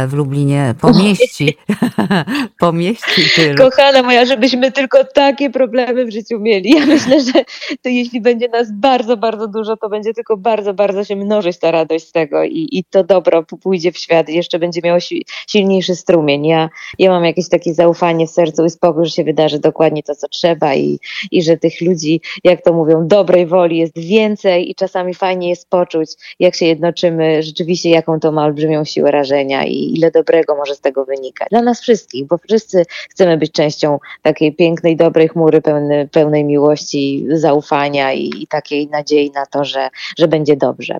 w 0.07 0.13
Lublinie 0.13 0.75
pomieści. 0.81 1.57
pomieści 2.59 3.21
tyle. 3.35 3.55
Kochana 3.55 4.03
moja, 4.03 4.25
żebyśmy 4.25 4.71
tylko 4.71 5.03
takie 5.03 5.49
problemy 5.49 6.05
w 6.05 6.11
życiu 6.11 6.39
mieli. 6.39 6.71
Ja 6.71 6.85
myślę, 6.85 7.21
że 7.21 7.43
to 7.81 7.89
jeśli 7.89 8.21
będzie 8.21 8.47
nas 8.47 8.67
bardzo, 8.71 9.17
bardzo 9.17 9.47
dużo, 9.47 9.77
to 9.77 9.89
będzie 9.89 10.13
tylko 10.13 10.37
bardzo, 10.37 10.73
bardzo 10.73 11.03
się 11.03 11.15
mnożyć 11.15 11.59
ta 11.59 11.71
radość 11.81 12.07
z 12.07 12.11
tego 12.11 12.43
i, 12.43 12.67
i 12.71 12.83
to 12.83 13.03
dobro 13.03 13.43
pójdzie 13.43 13.91
w 13.91 13.97
świat 13.97 14.29
i 14.29 14.35
jeszcze 14.35 14.59
będzie 14.59 14.81
miało 14.83 14.99
silniejszy 15.47 15.95
strumień. 15.95 16.45
Ja, 16.45 16.69
ja 16.99 17.09
mam 17.09 17.25
jakieś 17.25 17.49
takie 17.49 17.73
zaufanie 17.73 18.27
w 18.27 18.31
sercu 18.31 18.65
i 18.65 18.69
spokój, 18.69 19.05
że 19.05 19.11
się 19.11 19.23
wydarzy 19.23 19.59
dokładnie 19.59 20.03
to, 20.03 20.15
co 20.15 20.27
trzeba 20.27 20.75
i, 20.75 20.99
i 21.31 21.43
że 21.43 21.57
tych 21.57 21.81
ludzi, 21.81 22.21
jak 22.43 22.61
to 22.63 22.73
mówią, 22.73 23.07
dobrej 23.07 23.45
woli 23.45 23.77
jest 23.77 23.99
więcej 23.99 24.71
i 24.71 24.75
czasami 24.75 25.13
fajnie 25.13 25.49
jest 25.49 25.69
poczuć, 25.69 26.09
jak 26.39 26.55
się 26.55 26.65
jednoczymy, 26.65 27.43
rzeczywiście 27.43 27.89
jaką 27.89 28.19
to 28.19 28.31
ma 28.31 28.45
olbrzymią 28.45 28.85
siłę 28.85 29.11
rażenia 29.11 29.65
i 29.65 29.93
ile 29.97 30.11
dobrego 30.11 30.55
może 30.55 30.75
z 30.75 30.81
tego 30.81 31.05
wynikać. 31.05 31.47
Dla 31.49 31.61
nas 31.61 31.81
wszystkich, 31.81 32.27
bo 32.27 32.37
wszyscy 32.37 32.85
chcemy 33.09 33.37
być 33.37 33.51
częścią 33.51 33.99
takiej 34.21 34.55
pięknej, 34.55 34.95
dobrej 34.95 35.27
chmury 35.27 35.61
pełnej, 35.61 36.09
pełnej 36.09 36.45
miłości, 36.45 37.25
zaufania 37.29 38.13
i, 38.13 38.31
i 38.43 38.47
takiej 38.47 38.87
nadziei 38.87 39.31
na 39.31 39.45
to, 39.45 39.63
że, 39.63 39.89
że 40.17 40.27
będzie 40.27 40.57
dobrze. 40.57 40.97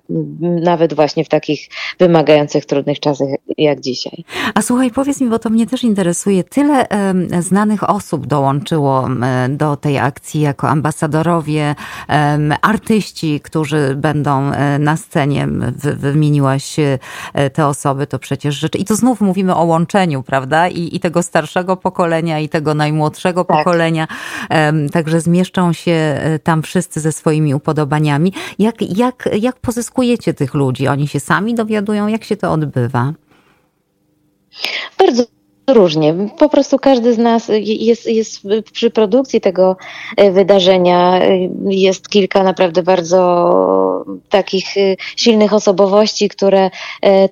Nawet 0.72 0.94
właśnie 0.94 1.24
w 1.24 1.28
takich 1.28 1.68
wymagających, 1.98 2.66
trudnych 2.66 3.00
czasach 3.00 3.28
jak 3.58 3.80
dzisiaj. 3.80 4.24
A 4.54 4.62
słuchaj, 4.62 4.90
powiedz 4.90 5.20
mi, 5.20 5.28
bo 5.28 5.38
to 5.38 5.50
mnie 5.50 5.66
też 5.66 5.84
interesuje. 5.84 6.44
Tyle 6.44 6.86
um, 6.88 7.42
znanych 7.42 7.90
osób 7.90 8.26
dołączyło 8.26 9.00
um, 9.00 9.24
do 9.50 9.76
tej 9.76 9.98
akcji 9.98 10.40
jako 10.40 10.68
ambasadorowie, 10.68 11.74
um, 12.08 12.54
artyści, 12.62 13.40
którzy 13.40 13.94
będą 13.96 14.52
e, 14.52 14.78
na 14.78 14.96
scenie. 14.96 15.48
Wy, 15.76 15.96
wymieniłaś 15.96 16.76
e, 16.78 17.50
te 17.50 17.66
osoby, 17.66 18.06
to 18.06 18.18
przecież 18.18 18.54
rzeczy. 18.54 18.78
I 18.78 18.84
tu 18.84 18.96
znów 18.96 19.20
mówimy 19.20 19.54
o 19.54 19.64
łączeniu, 19.64 20.22
prawda? 20.22 20.68
I, 20.68 20.96
i 20.96 21.00
tego 21.00 21.22
starszego 21.22 21.76
pokolenia, 21.76 22.38
i 22.38 22.48
tego 22.48 22.74
najmłodszego 22.74 23.44
tak. 23.44 23.56
pokolenia. 23.56 24.06
Także 24.92 25.20
zmieszczą 25.20 25.72
się 25.72 25.92
e, 25.92 26.38
tam 26.38 26.62
wszyscy 26.62 27.00
ze 27.00 27.12
swoimi 27.12 27.54
upodobaniami. 27.54 28.32
Jak, 28.58 28.98
jak, 28.98 29.28
jak 29.40 29.56
pozyskujecie 29.56 30.34
tych 30.34 30.51
ludzi? 30.54 30.88
Oni 30.88 31.08
się 31.08 31.20
sami 31.20 31.54
dowiadują? 31.54 32.06
Jak 32.06 32.24
się 32.24 32.36
to 32.36 32.52
odbywa? 32.52 33.12
Bardzo 34.98 35.24
Różnie. 35.70 36.14
Po 36.38 36.48
prostu 36.48 36.78
każdy 36.78 37.14
z 37.14 37.18
nas 37.18 37.50
jest, 37.60 38.06
jest 38.06 38.40
przy 38.72 38.90
produkcji 38.90 39.40
tego 39.40 39.76
e, 40.16 40.30
wydarzenia. 40.30 41.20
E, 41.22 41.48
jest 41.64 42.08
kilka 42.08 42.42
naprawdę 42.42 42.82
bardzo 42.82 44.04
takich 44.28 44.76
e, 44.76 44.96
silnych 45.16 45.52
osobowości, 45.52 46.28
które 46.28 46.70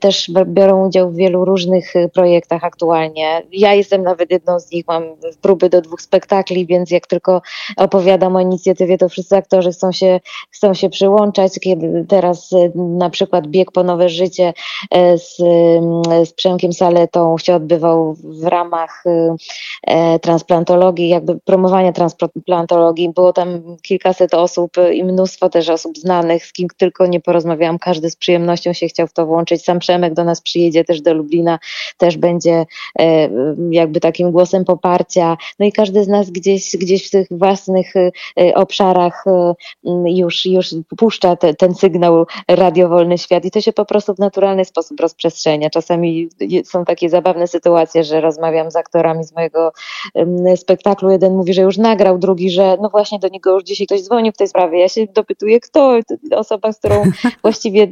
też 0.00 0.30
biorą 0.46 0.87
udział 0.87 1.10
w 1.10 1.16
wielu 1.16 1.44
różnych 1.44 1.94
projektach 2.12 2.64
aktualnie. 2.64 3.42
Ja 3.52 3.75
jestem 3.75 4.02
nawet 4.02 4.30
jedną 4.30 4.60
z 4.60 4.70
nich, 4.70 4.84
mam 4.88 5.02
próby 5.40 5.68
do 5.68 5.80
dwóch 5.80 6.02
spektakli, 6.02 6.66
więc 6.66 6.90
jak 6.90 7.06
tylko 7.06 7.42
opowiadam 7.76 8.37
o 8.37 8.40
inicjatywie, 8.40 8.99
to 8.99 9.08
wszyscy 9.08 9.37
aktorzy 9.37 9.72
chcą 9.72 9.92
się, 9.92 10.20
chcą 10.50 10.75
się 10.75 10.90
przyłączać. 10.90 11.52
Kiedy 11.60 12.04
teraz 12.08 12.50
na 12.75 13.10
przykład 13.10 13.46
bieg 13.46 13.72
po 13.72 13.82
nowe 13.82 14.08
życie 14.08 14.52
z, 15.16 15.37
z 16.28 16.32
Przemkiem 16.32 16.72
Saletą 16.72 17.38
się 17.38 17.54
odbywał 17.54 18.16
w 18.24 18.44
ramach 18.44 19.02
y, 19.06 19.34
e, 19.86 20.18
transplantologii, 20.18 21.08
jakby 21.08 21.40
promowania 21.40 21.92
transplantologii. 21.92 23.08
Było 23.08 23.32
tam 23.32 23.76
kilkaset 23.82 24.34
osób 24.34 24.76
i 24.92 25.04
mnóstwo 25.04 25.48
też 25.48 25.68
osób 25.68 25.98
znanych, 25.98 26.46
z 26.46 26.52
kim 26.52 26.68
tylko 26.76 27.06
nie 27.06 27.20
porozmawiałam. 27.20 27.78
Każdy 27.78 28.10
z 28.10 28.16
przyjemnością 28.16 28.72
się 28.72 28.88
chciał 28.88 29.06
w 29.06 29.12
to 29.12 29.26
włączyć. 29.26 29.64
Sam 29.64 29.78
Przemek 29.78 30.14
do 30.14 30.24
nas 30.24 30.40
przyjedzie 30.40 30.84
też 30.84 31.00
do 31.00 31.14
Lublina, 31.14 31.58
też 31.98 32.16
będzie 32.16 32.66
e, 32.98 33.30
jakby 33.70 34.00
takim 34.00 34.30
głosem 34.32 34.64
poparcia. 34.64 35.36
No 35.58 35.66
i 35.66 35.72
każdy 35.72 36.04
z 36.04 36.08
nas 36.08 36.30
gdzieś, 36.30 36.76
gdzieś 36.76 37.06
w 37.06 37.10
tych 37.10 37.28
własnych 37.30 37.92
e, 37.96 38.10
obszarach 38.54 39.24
już, 40.04 40.46
już 40.46 40.74
puszcza 40.96 41.36
te, 41.36 41.54
ten 41.54 41.74
sygnał 41.74 42.26
radiowolny 42.48 43.18
świat 43.18 43.44
i 43.44 43.50
to 43.50 43.60
się 43.60 43.72
po 43.72 43.84
prostu 43.84 44.14
w 44.14 44.18
naturalny 44.18 44.64
sposób 44.64 45.00
rozprzestrzenia. 45.00 45.70
Czasami 45.70 46.28
są 46.64 46.84
takie 46.84 47.08
zabawne 47.08 47.46
sytuacje, 47.46 48.04
że 48.04 48.10
że 48.11 48.21
rozmawiam 48.21 48.71
z 48.71 48.76
aktorami 48.76 49.25
z 49.25 49.33
mojego 49.33 49.73
spektaklu. 50.57 51.11
Jeden 51.11 51.37
mówi, 51.37 51.55
że 51.55 51.62
już 51.62 51.79
nagrał, 51.79 52.19
drugi, 52.19 52.50
że 52.50 52.76
no 52.83 52.88
właśnie 52.88 53.19
do 53.19 53.29
niego 53.29 53.55
już 53.55 53.64
dzisiaj 53.64 53.87
ktoś 53.87 54.02
dzwonił 54.02 54.33
w 54.33 54.37
tej 54.37 54.49
sprawie. 54.49 54.81
Ja 54.81 54.88
się 54.88 55.07
dopytuję, 55.07 55.61
kto, 55.61 55.99
osoba, 56.37 56.73
z 56.73 56.79
którą 56.79 57.02
właściwie 57.43 57.88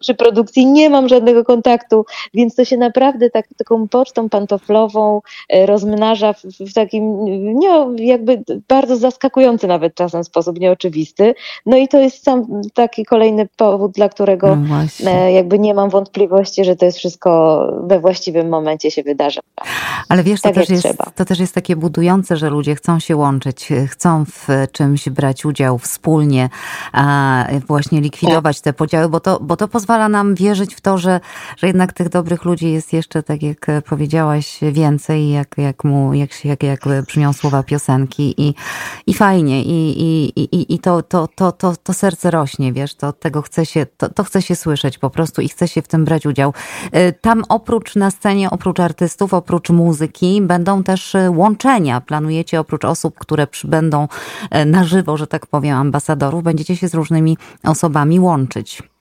przy 0.00 0.14
produkcji 0.14 0.66
nie 0.66 0.90
mam 0.90 1.08
żadnego 1.08 1.44
kontaktu, 1.44 2.04
więc 2.34 2.54
to 2.54 2.64
się 2.64 2.76
naprawdę 2.76 3.30
tak, 3.30 3.46
taką 3.58 3.88
pocztą 3.88 4.28
pantoflową 4.28 5.20
e, 5.48 5.66
rozmnaża 5.66 6.32
w, 6.32 6.42
w 6.42 6.74
takim 6.74 7.24
nie, 7.58 7.86
jakby 7.96 8.42
bardzo 8.68 8.96
zaskakujący 8.96 9.66
nawet 9.66 9.94
czasem 9.94 10.24
sposób, 10.24 10.60
nieoczywisty. 10.60 11.34
No 11.66 11.76
i 11.76 11.88
to 11.88 12.00
jest 12.00 12.24
sam 12.24 12.62
taki 12.74 13.04
kolejny 13.04 13.48
powód, 13.56 13.92
dla 13.92 14.08
którego 14.08 14.56
no 14.56 15.10
e, 15.10 15.32
jakby 15.32 15.58
nie 15.58 15.74
mam 15.74 15.90
wątpliwości, 15.90 16.64
że 16.64 16.76
to 16.76 16.84
jest 16.84 16.98
wszystko 16.98 17.32
we 17.82 18.00
właściwym 18.00 18.48
momencie 18.48 18.90
się 18.90 19.02
wydarza. 19.02 19.40
Ale 20.08 20.22
wiesz, 20.22 20.40
tak 20.40 20.54
to, 20.54 20.60
też 20.60 20.68
jest, 20.70 20.88
to 21.14 21.24
też 21.24 21.38
jest 21.38 21.54
takie 21.54 21.76
budujące, 21.76 22.36
że 22.36 22.50
ludzie 22.50 22.74
chcą 22.74 22.98
się 22.98 23.16
łączyć, 23.16 23.68
chcą 23.88 24.24
w 24.24 24.48
czymś 24.72 25.08
brać 25.08 25.44
udział 25.44 25.78
wspólnie, 25.78 26.48
a 26.92 27.44
właśnie 27.66 28.00
likwidować 28.00 28.60
te 28.60 28.72
podziały, 28.72 29.08
bo 29.08 29.20
to, 29.20 29.40
bo 29.40 29.56
to 29.56 29.68
pozwala 29.68 30.08
nam 30.08 30.34
wierzyć 30.34 30.74
w 30.74 30.80
to, 30.80 30.98
że, 30.98 31.20
że 31.56 31.66
jednak 31.66 31.92
tych 31.92 32.08
dobrych 32.08 32.44
ludzi 32.44 32.72
jest 32.72 32.92
jeszcze, 32.92 33.22
tak 33.22 33.42
jak 33.42 33.66
powiedziałaś, 33.88 34.58
więcej, 34.72 35.30
jak, 35.30 35.54
jak, 35.56 35.84
mu, 35.84 36.14
jak, 36.14 36.44
jak, 36.44 36.62
jak 36.62 36.80
brzmią 37.06 37.32
słowa 37.32 37.62
piosenki 37.62 38.34
i, 38.36 38.54
i 39.06 39.14
fajnie, 39.14 39.62
i, 39.62 40.02
i, 40.02 40.44
i, 40.56 40.74
i 40.74 40.78
to, 40.78 41.02
to, 41.02 41.28
to, 41.34 41.52
to, 41.52 41.76
to 41.82 41.92
serce 41.92 42.30
rośnie, 42.30 42.72
wiesz, 42.72 42.94
to 42.94 43.12
tego 43.12 43.42
chce 43.42 43.66
się, 43.66 43.86
to, 43.96 44.08
to 44.08 44.24
chce 44.24 44.42
się 44.42 44.56
słyszeć 44.56 44.98
po 44.98 45.10
prostu 45.10 45.42
i 45.42 45.48
chce 45.48 45.68
się 45.68 45.82
w 45.82 45.88
tym 45.88 46.04
brać 46.04 46.26
udział. 46.26 46.54
Y, 46.96 47.12
tam 47.20 47.42
oprócz 47.48 47.96
na 47.96 48.10
scenie, 48.10 48.50
oprócz 48.50 48.80
artystów, 48.80 49.34
oprócz 49.42 49.70
muzyki, 49.70 50.42
będą 50.42 50.82
też 50.82 51.14
y, 51.14 51.30
łączenia. 51.30 52.00
Planujecie 52.00 52.60
oprócz 52.60 52.84
osób, 52.84 53.18
które 53.18 53.46
będą 53.64 54.08
y, 54.54 54.64
na 54.64 54.84
żywo, 54.84 55.16
że 55.16 55.26
tak 55.26 55.46
powiem, 55.46 55.76
ambasadorów, 55.76 56.42
będziecie 56.42 56.76
się 56.76 56.88
z 56.88 56.94
różnymi 56.94 57.36
osobami 57.64 58.20
łączyć. 58.20 58.91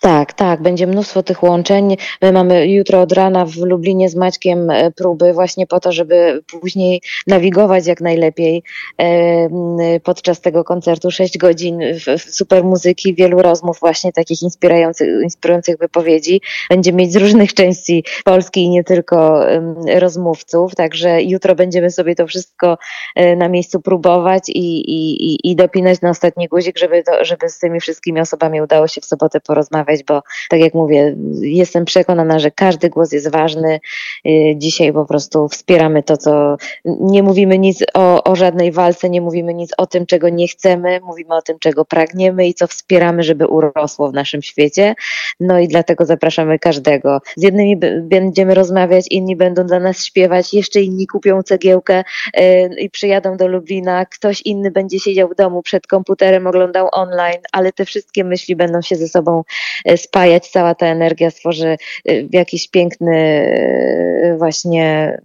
Tak, 0.00 0.32
tak, 0.32 0.62
będzie 0.62 0.86
mnóstwo 0.86 1.22
tych 1.22 1.42
łączeń. 1.42 1.96
My 2.22 2.32
mamy 2.32 2.66
jutro 2.68 3.00
od 3.00 3.12
rana 3.12 3.46
w 3.46 3.56
Lublinie 3.56 4.08
z 4.08 4.14
Maćkiem 4.14 4.70
e, 4.70 4.90
próby 4.90 5.32
właśnie 5.32 5.66
po 5.66 5.80
to, 5.80 5.92
żeby 5.92 6.42
później 6.60 7.02
nawigować 7.26 7.86
jak 7.86 8.00
najlepiej 8.00 8.62
e, 8.98 10.00
podczas 10.00 10.40
tego 10.40 10.64
koncertu. 10.64 11.10
Sześć 11.10 11.38
godzin 11.38 11.80
super 12.18 12.64
muzyki, 12.64 13.14
wielu 13.14 13.42
rozmów 13.42 13.80
właśnie 13.80 14.12
takich 14.12 14.42
inspirujących, 14.42 15.08
inspirujących 15.22 15.78
wypowiedzi. 15.78 16.40
Będzie 16.70 16.92
mieć 16.92 17.12
z 17.12 17.16
różnych 17.16 17.54
części 17.54 18.04
Polski 18.24 18.62
i 18.62 18.70
nie 18.70 18.84
tylko 18.84 19.46
rozmówców, 19.94 20.74
także 20.74 21.22
jutro 21.22 21.54
będziemy 21.54 21.90
sobie 21.90 22.14
to 22.14 22.26
wszystko 22.26 22.78
e, 23.16 23.36
na 23.36 23.48
miejscu 23.48 23.80
próbować 23.80 24.48
i, 24.48 24.80
i, 24.90 25.50
i 25.50 25.56
dopinać 25.56 26.00
na 26.00 26.10
ostatni 26.10 26.48
guzik, 26.48 26.78
żeby, 26.78 27.02
to, 27.02 27.24
żeby 27.24 27.48
z 27.48 27.58
tymi 27.58 27.80
wszystkimi 27.80 28.20
osobami 28.20 28.62
udało 28.62 28.88
się 28.88 29.00
w 29.00 29.04
sobotę 29.04 29.40
porozmawiać 29.40 29.89
bo 30.06 30.22
tak 30.50 30.60
jak 30.60 30.74
mówię, 30.74 31.16
jestem 31.40 31.84
przekonana, 31.84 32.38
że 32.38 32.50
każdy 32.50 32.90
głos 32.90 33.12
jest 33.12 33.30
ważny. 33.30 33.80
Y, 34.26 34.54
dzisiaj 34.56 34.92
po 34.92 35.06
prostu 35.06 35.48
wspieramy 35.48 36.02
to, 36.02 36.16
co 36.16 36.56
nie 36.84 37.22
mówimy 37.22 37.58
nic 37.58 37.84
o, 37.94 38.24
o 38.24 38.36
żadnej 38.36 38.72
walce, 38.72 39.10
nie 39.10 39.20
mówimy 39.20 39.54
nic 39.54 39.70
o 39.78 39.86
tym, 39.86 40.06
czego 40.06 40.28
nie 40.28 40.48
chcemy, 40.48 41.00
mówimy 41.00 41.34
o 41.34 41.42
tym, 41.42 41.58
czego 41.58 41.84
pragniemy 41.84 42.46
i 42.46 42.54
co 42.54 42.66
wspieramy, 42.66 43.22
żeby 43.22 43.46
urosło 43.46 44.10
w 44.10 44.14
naszym 44.14 44.42
świecie. 44.42 44.94
No 45.40 45.58
i 45.58 45.68
dlatego 45.68 46.06
zapraszamy 46.06 46.58
każdego. 46.58 47.20
Z 47.36 47.42
jednymi 47.42 47.80
będziemy 48.02 48.54
rozmawiać, 48.54 49.06
inni 49.10 49.36
będą 49.36 49.66
dla 49.66 49.80
nas 49.80 50.04
śpiewać, 50.04 50.54
jeszcze 50.54 50.80
inni 50.80 51.06
kupią 51.06 51.42
cegiełkę 51.42 52.04
y, 52.38 52.70
i 52.78 52.90
przyjadą 52.90 53.36
do 53.36 53.48
Lublina, 53.48 54.06
ktoś 54.06 54.42
inny 54.42 54.70
będzie 54.70 55.00
siedział 55.00 55.28
w 55.28 55.34
domu 55.34 55.62
przed 55.62 55.86
komputerem, 55.86 56.46
oglądał 56.46 56.88
online, 56.92 57.42
ale 57.52 57.72
te 57.72 57.84
wszystkie 57.84 58.24
myśli 58.24 58.56
będą 58.56 58.82
się 58.82 58.96
ze 58.96 59.08
sobą 59.08 59.44
spajać, 59.96 60.48
cała 60.48 60.74
ta 60.74 60.86
energia 60.86 61.30
stworzy 61.30 61.68
e, 61.68 61.76
jakiś 62.32 62.68
piękny 62.68 63.16
e, 63.16 64.36
właśnie 64.38 65.16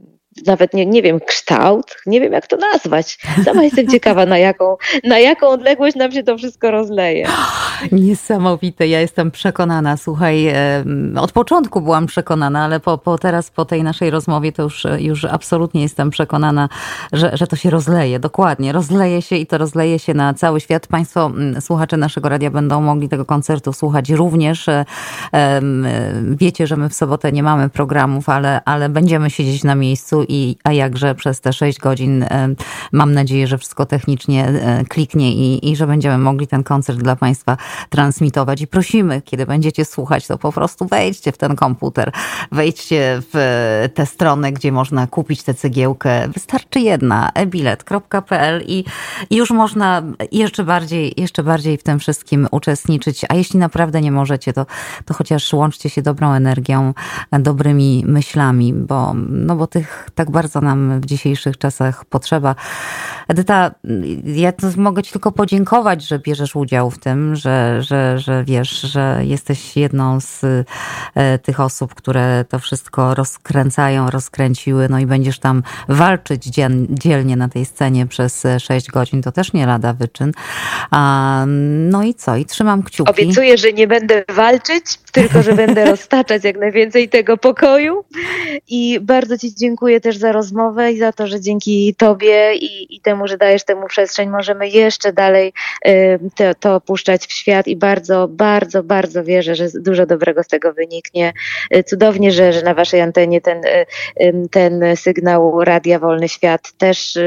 nawet 0.45 0.73
nie, 0.73 0.85
nie 0.85 1.01
wiem, 1.01 1.19
kształt, 1.19 1.97
nie 2.05 2.21
wiem 2.21 2.33
jak 2.33 2.47
to 2.47 2.57
nazwać. 2.57 3.17
Sama 3.45 3.63
jestem 3.63 3.87
ciekawa, 3.87 4.25
na 4.25 4.37
jaką, 4.37 4.77
na 5.03 5.19
jaką 5.19 5.47
odległość 5.47 5.95
nam 5.95 6.11
się 6.11 6.23
to 6.23 6.37
wszystko 6.37 6.71
rozleje. 6.71 7.27
Niesamowite, 7.91 8.87
ja 8.87 9.01
jestem 9.01 9.31
przekonana. 9.31 9.97
Słuchaj, 9.97 10.53
od 11.19 11.31
początku 11.31 11.81
byłam 11.81 12.05
przekonana, 12.05 12.63
ale 12.63 12.79
po, 12.79 12.97
po 12.97 13.17
teraz, 13.17 13.51
po 13.51 13.65
tej 13.65 13.83
naszej 13.83 14.09
rozmowie, 14.09 14.51
to 14.51 14.63
już, 14.63 14.87
już 14.99 15.25
absolutnie 15.25 15.81
jestem 15.81 16.09
przekonana, 16.09 16.69
że, 17.13 17.31
że 17.33 17.47
to 17.47 17.55
się 17.55 17.69
rozleje. 17.69 18.19
Dokładnie, 18.19 18.71
rozleje 18.71 19.21
się 19.21 19.35
i 19.35 19.47
to 19.47 19.57
rozleje 19.57 19.99
się 19.99 20.13
na 20.13 20.33
cały 20.33 20.61
świat. 20.61 20.87
Państwo, 20.87 21.31
słuchacze 21.59 21.97
naszego 21.97 22.29
radia 22.29 22.51
będą 22.51 22.81
mogli 22.81 23.09
tego 23.09 23.25
koncertu 23.25 23.73
słuchać 23.73 24.09
również. 24.09 24.65
Wiecie, 26.23 26.67
że 26.67 26.77
my 26.77 26.89
w 26.89 26.93
sobotę 26.93 27.31
nie 27.31 27.43
mamy 27.43 27.69
programów, 27.69 28.29
ale, 28.29 28.61
ale 28.65 28.89
będziemy 28.89 29.29
siedzieć 29.29 29.63
na 29.63 29.75
miejscu 29.75 30.23
i 30.27 30.34
a 30.63 30.73
jakże 30.73 31.15
przez 31.15 31.41
te 31.41 31.53
6 31.53 31.79
godzin 31.79 32.25
mam 32.91 33.13
nadzieję, 33.13 33.47
że 33.47 33.57
wszystko 33.57 33.85
technicznie 33.85 34.47
e, 34.47 34.85
kliknie 34.85 35.33
i, 35.33 35.71
i 35.71 35.75
że 35.75 35.87
będziemy 35.87 36.17
mogli 36.17 36.47
ten 36.47 36.63
koncert 36.63 36.99
dla 36.99 37.15
Państwa 37.15 37.57
transmitować. 37.89 38.61
I 38.61 38.67
prosimy, 38.67 39.21
kiedy 39.21 39.45
będziecie 39.45 39.85
słuchać, 39.85 40.27
to 40.27 40.37
po 40.37 40.51
prostu 40.51 40.85
wejdźcie 40.85 41.31
w 41.31 41.37
ten 41.37 41.55
komputer, 41.55 42.11
wejdźcie 42.51 43.21
w 43.33 43.89
tę 43.93 44.05
stronę, 44.05 44.51
gdzie 44.51 44.71
można 44.71 45.07
kupić 45.07 45.43
tę 45.43 45.53
cegiełkę. 45.53 46.27
Wystarczy 46.27 46.79
jedna, 46.79 47.31
ebilet.pl 47.33 48.63
i, 48.67 48.85
i 49.29 49.35
już 49.35 49.51
można 49.51 50.03
jeszcze 50.31 50.63
bardziej, 50.63 51.13
jeszcze 51.17 51.43
bardziej 51.43 51.77
w 51.77 51.83
tym 51.83 51.99
wszystkim 51.99 52.47
uczestniczyć. 52.51 53.25
A 53.29 53.35
jeśli 53.35 53.59
naprawdę 53.59 54.01
nie 54.01 54.11
możecie, 54.11 54.53
to, 54.53 54.65
to 55.05 55.13
chociaż 55.13 55.53
łączcie 55.53 55.89
się 55.89 56.01
dobrą 56.01 56.31
energią, 56.31 56.93
dobrymi 57.31 58.03
myślami, 58.07 58.73
bo, 58.73 59.13
no 59.29 59.55
bo 59.55 59.67
tych 59.67 60.09
tak 60.15 60.24
bardzo 60.31 60.61
nam 60.61 61.01
w 61.01 61.05
dzisiejszych 61.05 61.57
czasach 61.57 62.05
potrzeba. 62.05 62.55
Edyta, 63.27 63.71
ja 64.25 64.53
mogę 64.77 65.03
Ci 65.03 65.11
tylko 65.11 65.31
podziękować, 65.31 66.07
że 66.07 66.19
bierzesz 66.19 66.55
udział 66.55 66.91
w 66.91 66.99
tym, 66.99 67.35
że, 67.35 67.81
że, 67.81 68.19
że 68.19 68.43
wiesz, 68.43 68.81
że 68.81 69.21
jesteś 69.23 69.77
jedną 69.77 70.19
z 70.19 70.41
e, 71.15 71.39
tych 71.39 71.59
osób, 71.59 71.95
które 71.95 72.45
to 72.49 72.59
wszystko 72.59 73.15
rozkręcają, 73.15 74.09
rozkręciły, 74.09 74.89
no 74.89 74.99
i 74.99 75.05
będziesz 75.05 75.39
tam 75.39 75.63
walczyć 75.89 76.43
dzielnie 76.89 77.35
na 77.35 77.49
tej 77.49 77.65
scenie 77.65 78.07
przez 78.07 78.43
6 78.59 78.91
godzin. 78.91 79.21
To 79.21 79.31
też 79.31 79.53
nie 79.53 79.65
lada 79.65 79.93
wyczyn. 79.93 80.31
No 81.89 82.03
i 82.03 82.13
co? 82.13 82.35
I 82.35 82.45
trzymam 82.45 82.83
kciuki. 82.83 83.11
Obiecuję, 83.11 83.57
że 83.57 83.73
nie 83.73 83.87
będę 83.87 84.23
walczyć, 84.29 84.83
tylko 85.11 85.43
że 85.43 85.53
będę 85.53 85.85
roztaczać 85.91 86.43
jak 86.43 86.57
najwięcej 86.57 87.09
tego 87.09 87.37
pokoju. 87.37 88.05
I 88.67 88.99
bardzo 89.01 89.37
Ci 89.37 89.55
dziękuję 89.55 90.01
też 90.05 90.17
za 90.17 90.31
rozmowę 90.31 90.91
i 90.91 90.97
za 90.97 91.11
to, 91.11 91.27
że 91.27 91.41
dzięki 91.41 91.95
Tobie 91.97 92.55
i, 92.55 92.95
i 92.95 92.99
temu, 92.99 93.27
że 93.27 93.37
dajesz 93.37 93.63
temu 93.63 93.87
przestrzeń, 93.87 94.29
możemy 94.29 94.69
jeszcze 94.69 95.13
dalej 95.13 95.53
y, 95.87 96.19
to, 96.35 96.55
to 96.59 96.81
puszczać 96.81 97.27
w 97.27 97.33
świat 97.33 97.67
i 97.67 97.75
bardzo, 97.75 98.27
bardzo, 98.27 98.83
bardzo 98.83 99.23
wierzę, 99.23 99.55
że 99.55 99.67
dużo 99.75 100.05
dobrego 100.05 100.43
z 100.43 100.47
tego 100.47 100.73
wyniknie. 100.73 101.33
Y, 101.75 101.83
cudownie, 101.83 102.31
że, 102.31 102.53
że 102.53 102.61
na 102.61 102.73
Waszej 102.73 103.01
antenie 103.01 103.41
ten, 103.41 103.61
y, 103.65 104.47
ten 104.51 104.83
sygnał 104.95 105.63
Radia 105.63 105.99
Wolny 105.99 106.29
Świat 106.29 106.71
też, 106.77 107.17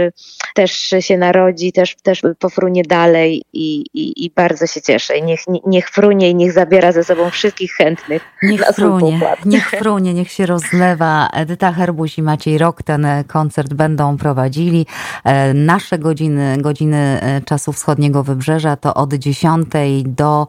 też 0.55 0.73
się 1.01 1.19
narodzi, 1.19 1.73
też, 1.73 1.97
też 2.03 2.23
pofrunie 2.39 2.83
dalej 2.83 3.43
i, 3.53 3.85
i, 3.95 4.25
i 4.25 4.31
bardzo 4.31 4.67
się 4.67 4.83
cieszę. 4.83 5.21
Niech, 5.21 5.41
niech 5.67 5.91
frunie 5.91 6.31
i 6.31 6.35
niech 6.35 6.53
zabiera 6.53 6.93
ze 6.93 7.05
sobą 7.05 7.31
wszystkich 7.31 7.73
chętnych. 7.73 8.23
Niech 8.43 8.61
frunie, 8.61 9.21
niech 9.45 9.71
frunie, 9.71 10.15
niech 10.15 10.31
się 10.33 10.47
rozlewa. 10.47 11.29
Edyta 11.35 11.73
Herbuś 11.73 12.19
i 12.19 12.23
Maciej 12.23 12.59
Rok 12.59 12.68
ten 12.73 13.07
koncert 13.27 13.75
będą 13.75 14.17
prowadzili. 14.17 14.87
E, 15.25 15.55
nasze 15.55 15.99
godziny, 15.99 16.57
godziny 16.61 16.97
e, 16.97 17.41
czasu 17.41 17.73
wschodniego 17.73 18.23
wybrzeża 18.23 18.77
to 18.77 18.95
od 18.95 19.15
10 19.15 19.69
do 20.05 20.47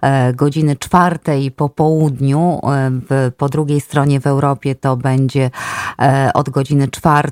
e, 0.00 0.32
godziny 0.32 0.76
4 0.76 1.18
po 1.56 1.68
południu. 1.68 2.60
Po 3.36 3.48
drugiej 3.48 3.80
stronie 3.80 4.20
w 4.20 4.26
Europie 4.26 4.74
to 4.74 4.96
będzie 4.96 5.50
od 6.34 6.50
godziny 6.50 6.88
4 6.88 7.30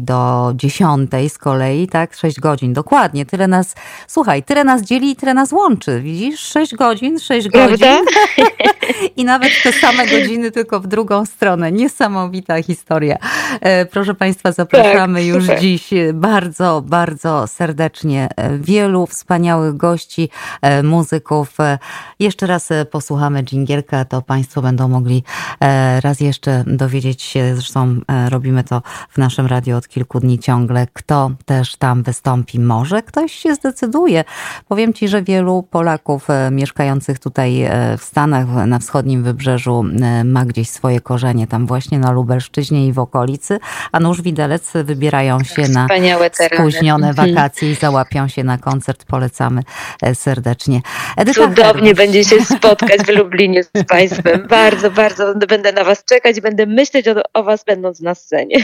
do 0.00 0.52
10 0.54 1.10
z 1.28 1.38
kolei, 1.38 1.88
tak? 1.88 2.14
6 2.14 2.40
godzin, 2.40 2.72
dokładnie. 2.72 3.26
Tyle 3.26 3.48
nas, 3.48 3.74
słuchaj, 4.06 4.42
tyle 4.42 4.64
nas 4.64 4.82
dzieli 4.82 5.10
i 5.10 5.16
tyle 5.16 5.34
nas 5.34 5.52
łączy. 5.52 6.00
Widzisz? 6.00 6.40
6 6.40 6.74
godzin, 6.74 7.18
6 7.18 7.48
godzin. 7.48 7.88
I 9.16 9.24
nawet 9.24 9.50
te 9.62 9.72
same 9.72 10.06
godziny, 10.06 10.50
tylko 10.50 10.80
w 10.80 10.86
drugą 10.86 11.26
stronę. 11.26 11.72
Niesamowita 11.72 12.62
historia. 12.62 13.16
E, 13.60 13.86
proszę 13.86 14.14
Państwa, 14.14 14.52
zapraszamy 14.52 15.18
Tak, 15.18 15.28
już 15.28 15.44
super. 15.44 15.60
dziś 15.60 15.90
bardzo, 16.14 16.82
bardzo 16.86 17.46
serdecznie 17.46 18.28
e, 18.36 18.58
wielu 18.58 19.06
wspaniałych 19.06 19.76
gości, 19.76 20.28
e, 20.62 20.82
muzyków. 20.82 21.56
Jeszcze 22.18 22.46
raz 22.46 22.68
posłuchamy 22.90 23.42
dżingielka, 23.42 24.04
to 24.04 24.22
Państwo 24.22 24.62
będą 24.62 24.88
mogli 24.88 25.24
raz 26.02 26.20
jeszcze 26.20 26.64
dowiedzieć 26.66 27.22
się, 27.22 27.54
zresztą 27.54 28.00
robimy 28.28 28.64
to 28.64 28.82
w 29.10 29.18
naszym 29.18 29.46
radiu 29.46 29.76
od 29.76 29.88
kilku 29.88 30.20
dni 30.20 30.38
ciągle, 30.38 30.86
kto 30.92 31.30
też 31.44 31.76
tam 31.76 32.02
wystąpi. 32.02 32.60
Może 32.60 33.02
ktoś 33.02 33.32
się 33.32 33.54
zdecyduje. 33.54 34.24
Powiem 34.68 34.92
Ci, 34.92 35.08
że 35.08 35.22
wielu 35.22 35.62
Polaków 35.62 36.28
mieszkających 36.50 37.18
tutaj 37.18 37.68
w 37.98 38.04
Stanach, 38.04 38.46
na 38.66 38.78
wschodnim 38.78 39.22
wybrzeżu 39.22 39.84
ma 40.24 40.44
gdzieś 40.44 40.70
swoje 40.70 41.00
korzenie, 41.00 41.46
tam 41.46 41.66
właśnie 41.66 41.98
na 41.98 42.10
Lubelszczyźnie 42.10 42.86
i 42.86 42.92
w 42.92 42.98
okolicy, 42.98 43.49
a 43.92 44.00
nóż 44.00 44.22
widelec 44.22 44.70
wybierają 44.74 45.44
się 45.44 45.62
na 45.62 45.88
spóźnione 46.32 47.08
Mhm. 47.08 47.34
wakacje 47.34 47.70
i 47.70 47.74
załapią 47.74 48.28
się 48.28 48.44
na 48.44 48.58
koncert. 48.58 49.04
Polecamy 49.04 49.62
e, 50.02 50.14
serdecznie. 50.14 50.80
Edyta 51.16 51.40
Cudownie 51.40 51.94
będzie 51.94 52.24
się 52.24 52.44
spotkać 52.56 53.00
w 53.00 53.08
Lublinie 53.08 53.64
z 53.64 53.70
Państwem. 53.88 54.46
Bardzo, 54.48 54.90
bardzo 54.90 55.34
będę 55.48 55.72
na 55.72 55.84
Was 55.84 56.04
czekać 56.04 56.38
i 56.38 56.40
będę 56.40 56.66
myśleć 56.66 57.08
o, 57.08 57.14
o 57.34 57.42
Was 57.42 57.64
będąc 57.64 58.00
na 58.00 58.14
scenie. 58.14 58.56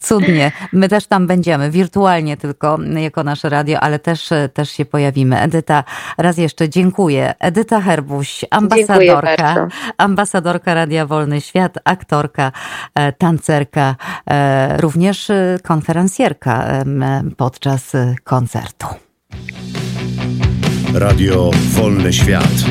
Cudnie. 0.00 0.52
My 0.72 0.88
też 0.88 1.06
tam 1.06 1.26
będziemy, 1.26 1.70
wirtualnie 1.70 2.36
tylko 2.36 2.78
jako 2.96 3.24
nasze 3.24 3.48
radio, 3.48 3.80
ale 3.80 3.98
też, 3.98 4.28
też 4.54 4.70
się 4.70 4.84
pojawimy. 4.84 5.40
Edyta, 5.40 5.84
raz 6.18 6.38
jeszcze 6.38 6.68
dziękuję. 6.68 7.34
Edyta 7.40 7.80
Herbuś, 7.80 8.44
ambasadorka, 8.50 9.68
ambasadorka 9.98 10.74
Radia 10.74 11.06
Wolny 11.06 11.40
Świat, 11.40 11.78
aktorka, 11.84 12.52
e, 12.94 13.12
tancerka, 13.12 13.96
e, 14.30 14.33
również 14.76 15.30
e, 15.30 15.58
konferencjerka 15.62 16.64
em, 16.64 17.04
podczas 17.36 17.94
e, 17.94 18.14
koncertu. 18.24 18.86
Radio 20.94 21.50
Wolny 21.72 22.12
Świat. 22.12 22.64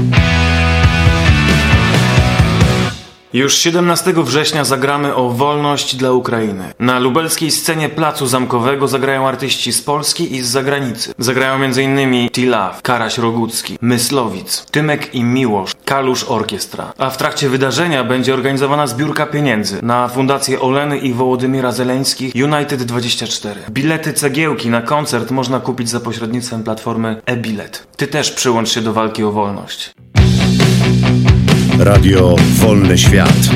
Już 3.33 3.57
17 3.57 4.13
września 4.17 4.63
zagramy 4.63 5.15
o 5.15 5.29
wolność 5.29 5.95
dla 5.95 6.11
Ukrainy. 6.11 6.73
Na 6.79 6.99
lubelskiej 6.99 7.51
scenie 7.51 7.89
Placu 7.89 8.27
Zamkowego 8.27 8.87
zagrają 8.87 9.27
artyści 9.27 9.73
z 9.73 9.81
Polski 9.81 10.35
i 10.35 10.41
z 10.41 10.47
zagranicy. 10.47 11.13
Zagrają 11.17 11.53
m.in. 11.53 12.29
Tilaw, 12.29 12.81
Karaś 12.81 13.17
Rogucki, 13.17 13.77
Myslowic, 13.81 14.65
Tymek 14.71 15.15
i 15.15 15.23
Miłosz, 15.23 15.71
Kalusz 15.85 16.23
Orkiestra. 16.23 16.93
A 16.97 17.09
w 17.09 17.17
trakcie 17.17 17.49
wydarzenia 17.49 18.03
będzie 18.03 18.33
organizowana 18.33 18.87
zbiórka 18.87 19.25
pieniędzy 19.25 19.79
na 19.81 20.07
fundację 20.07 20.61
Oleny 20.61 20.97
i 20.97 21.13
Wołodymira 21.13 21.71
Zeleńskich 21.71 22.33
United 22.35 22.83
24. 22.83 23.61
Bilety 23.69 24.13
cegiełki 24.13 24.69
na 24.69 24.81
koncert 24.81 25.31
można 25.31 25.59
kupić 25.59 25.89
za 25.89 25.99
pośrednictwem 25.99 26.63
platformy 26.63 27.21
e-bilet. 27.25 27.87
Ty 27.97 28.07
też 28.07 28.31
przyłącz 28.31 28.69
się 28.69 28.81
do 28.81 28.93
walki 28.93 29.23
o 29.23 29.31
wolność. 29.31 29.93
Radio 31.79 32.35
Wolny 32.59 32.97
Świat. 32.97 33.49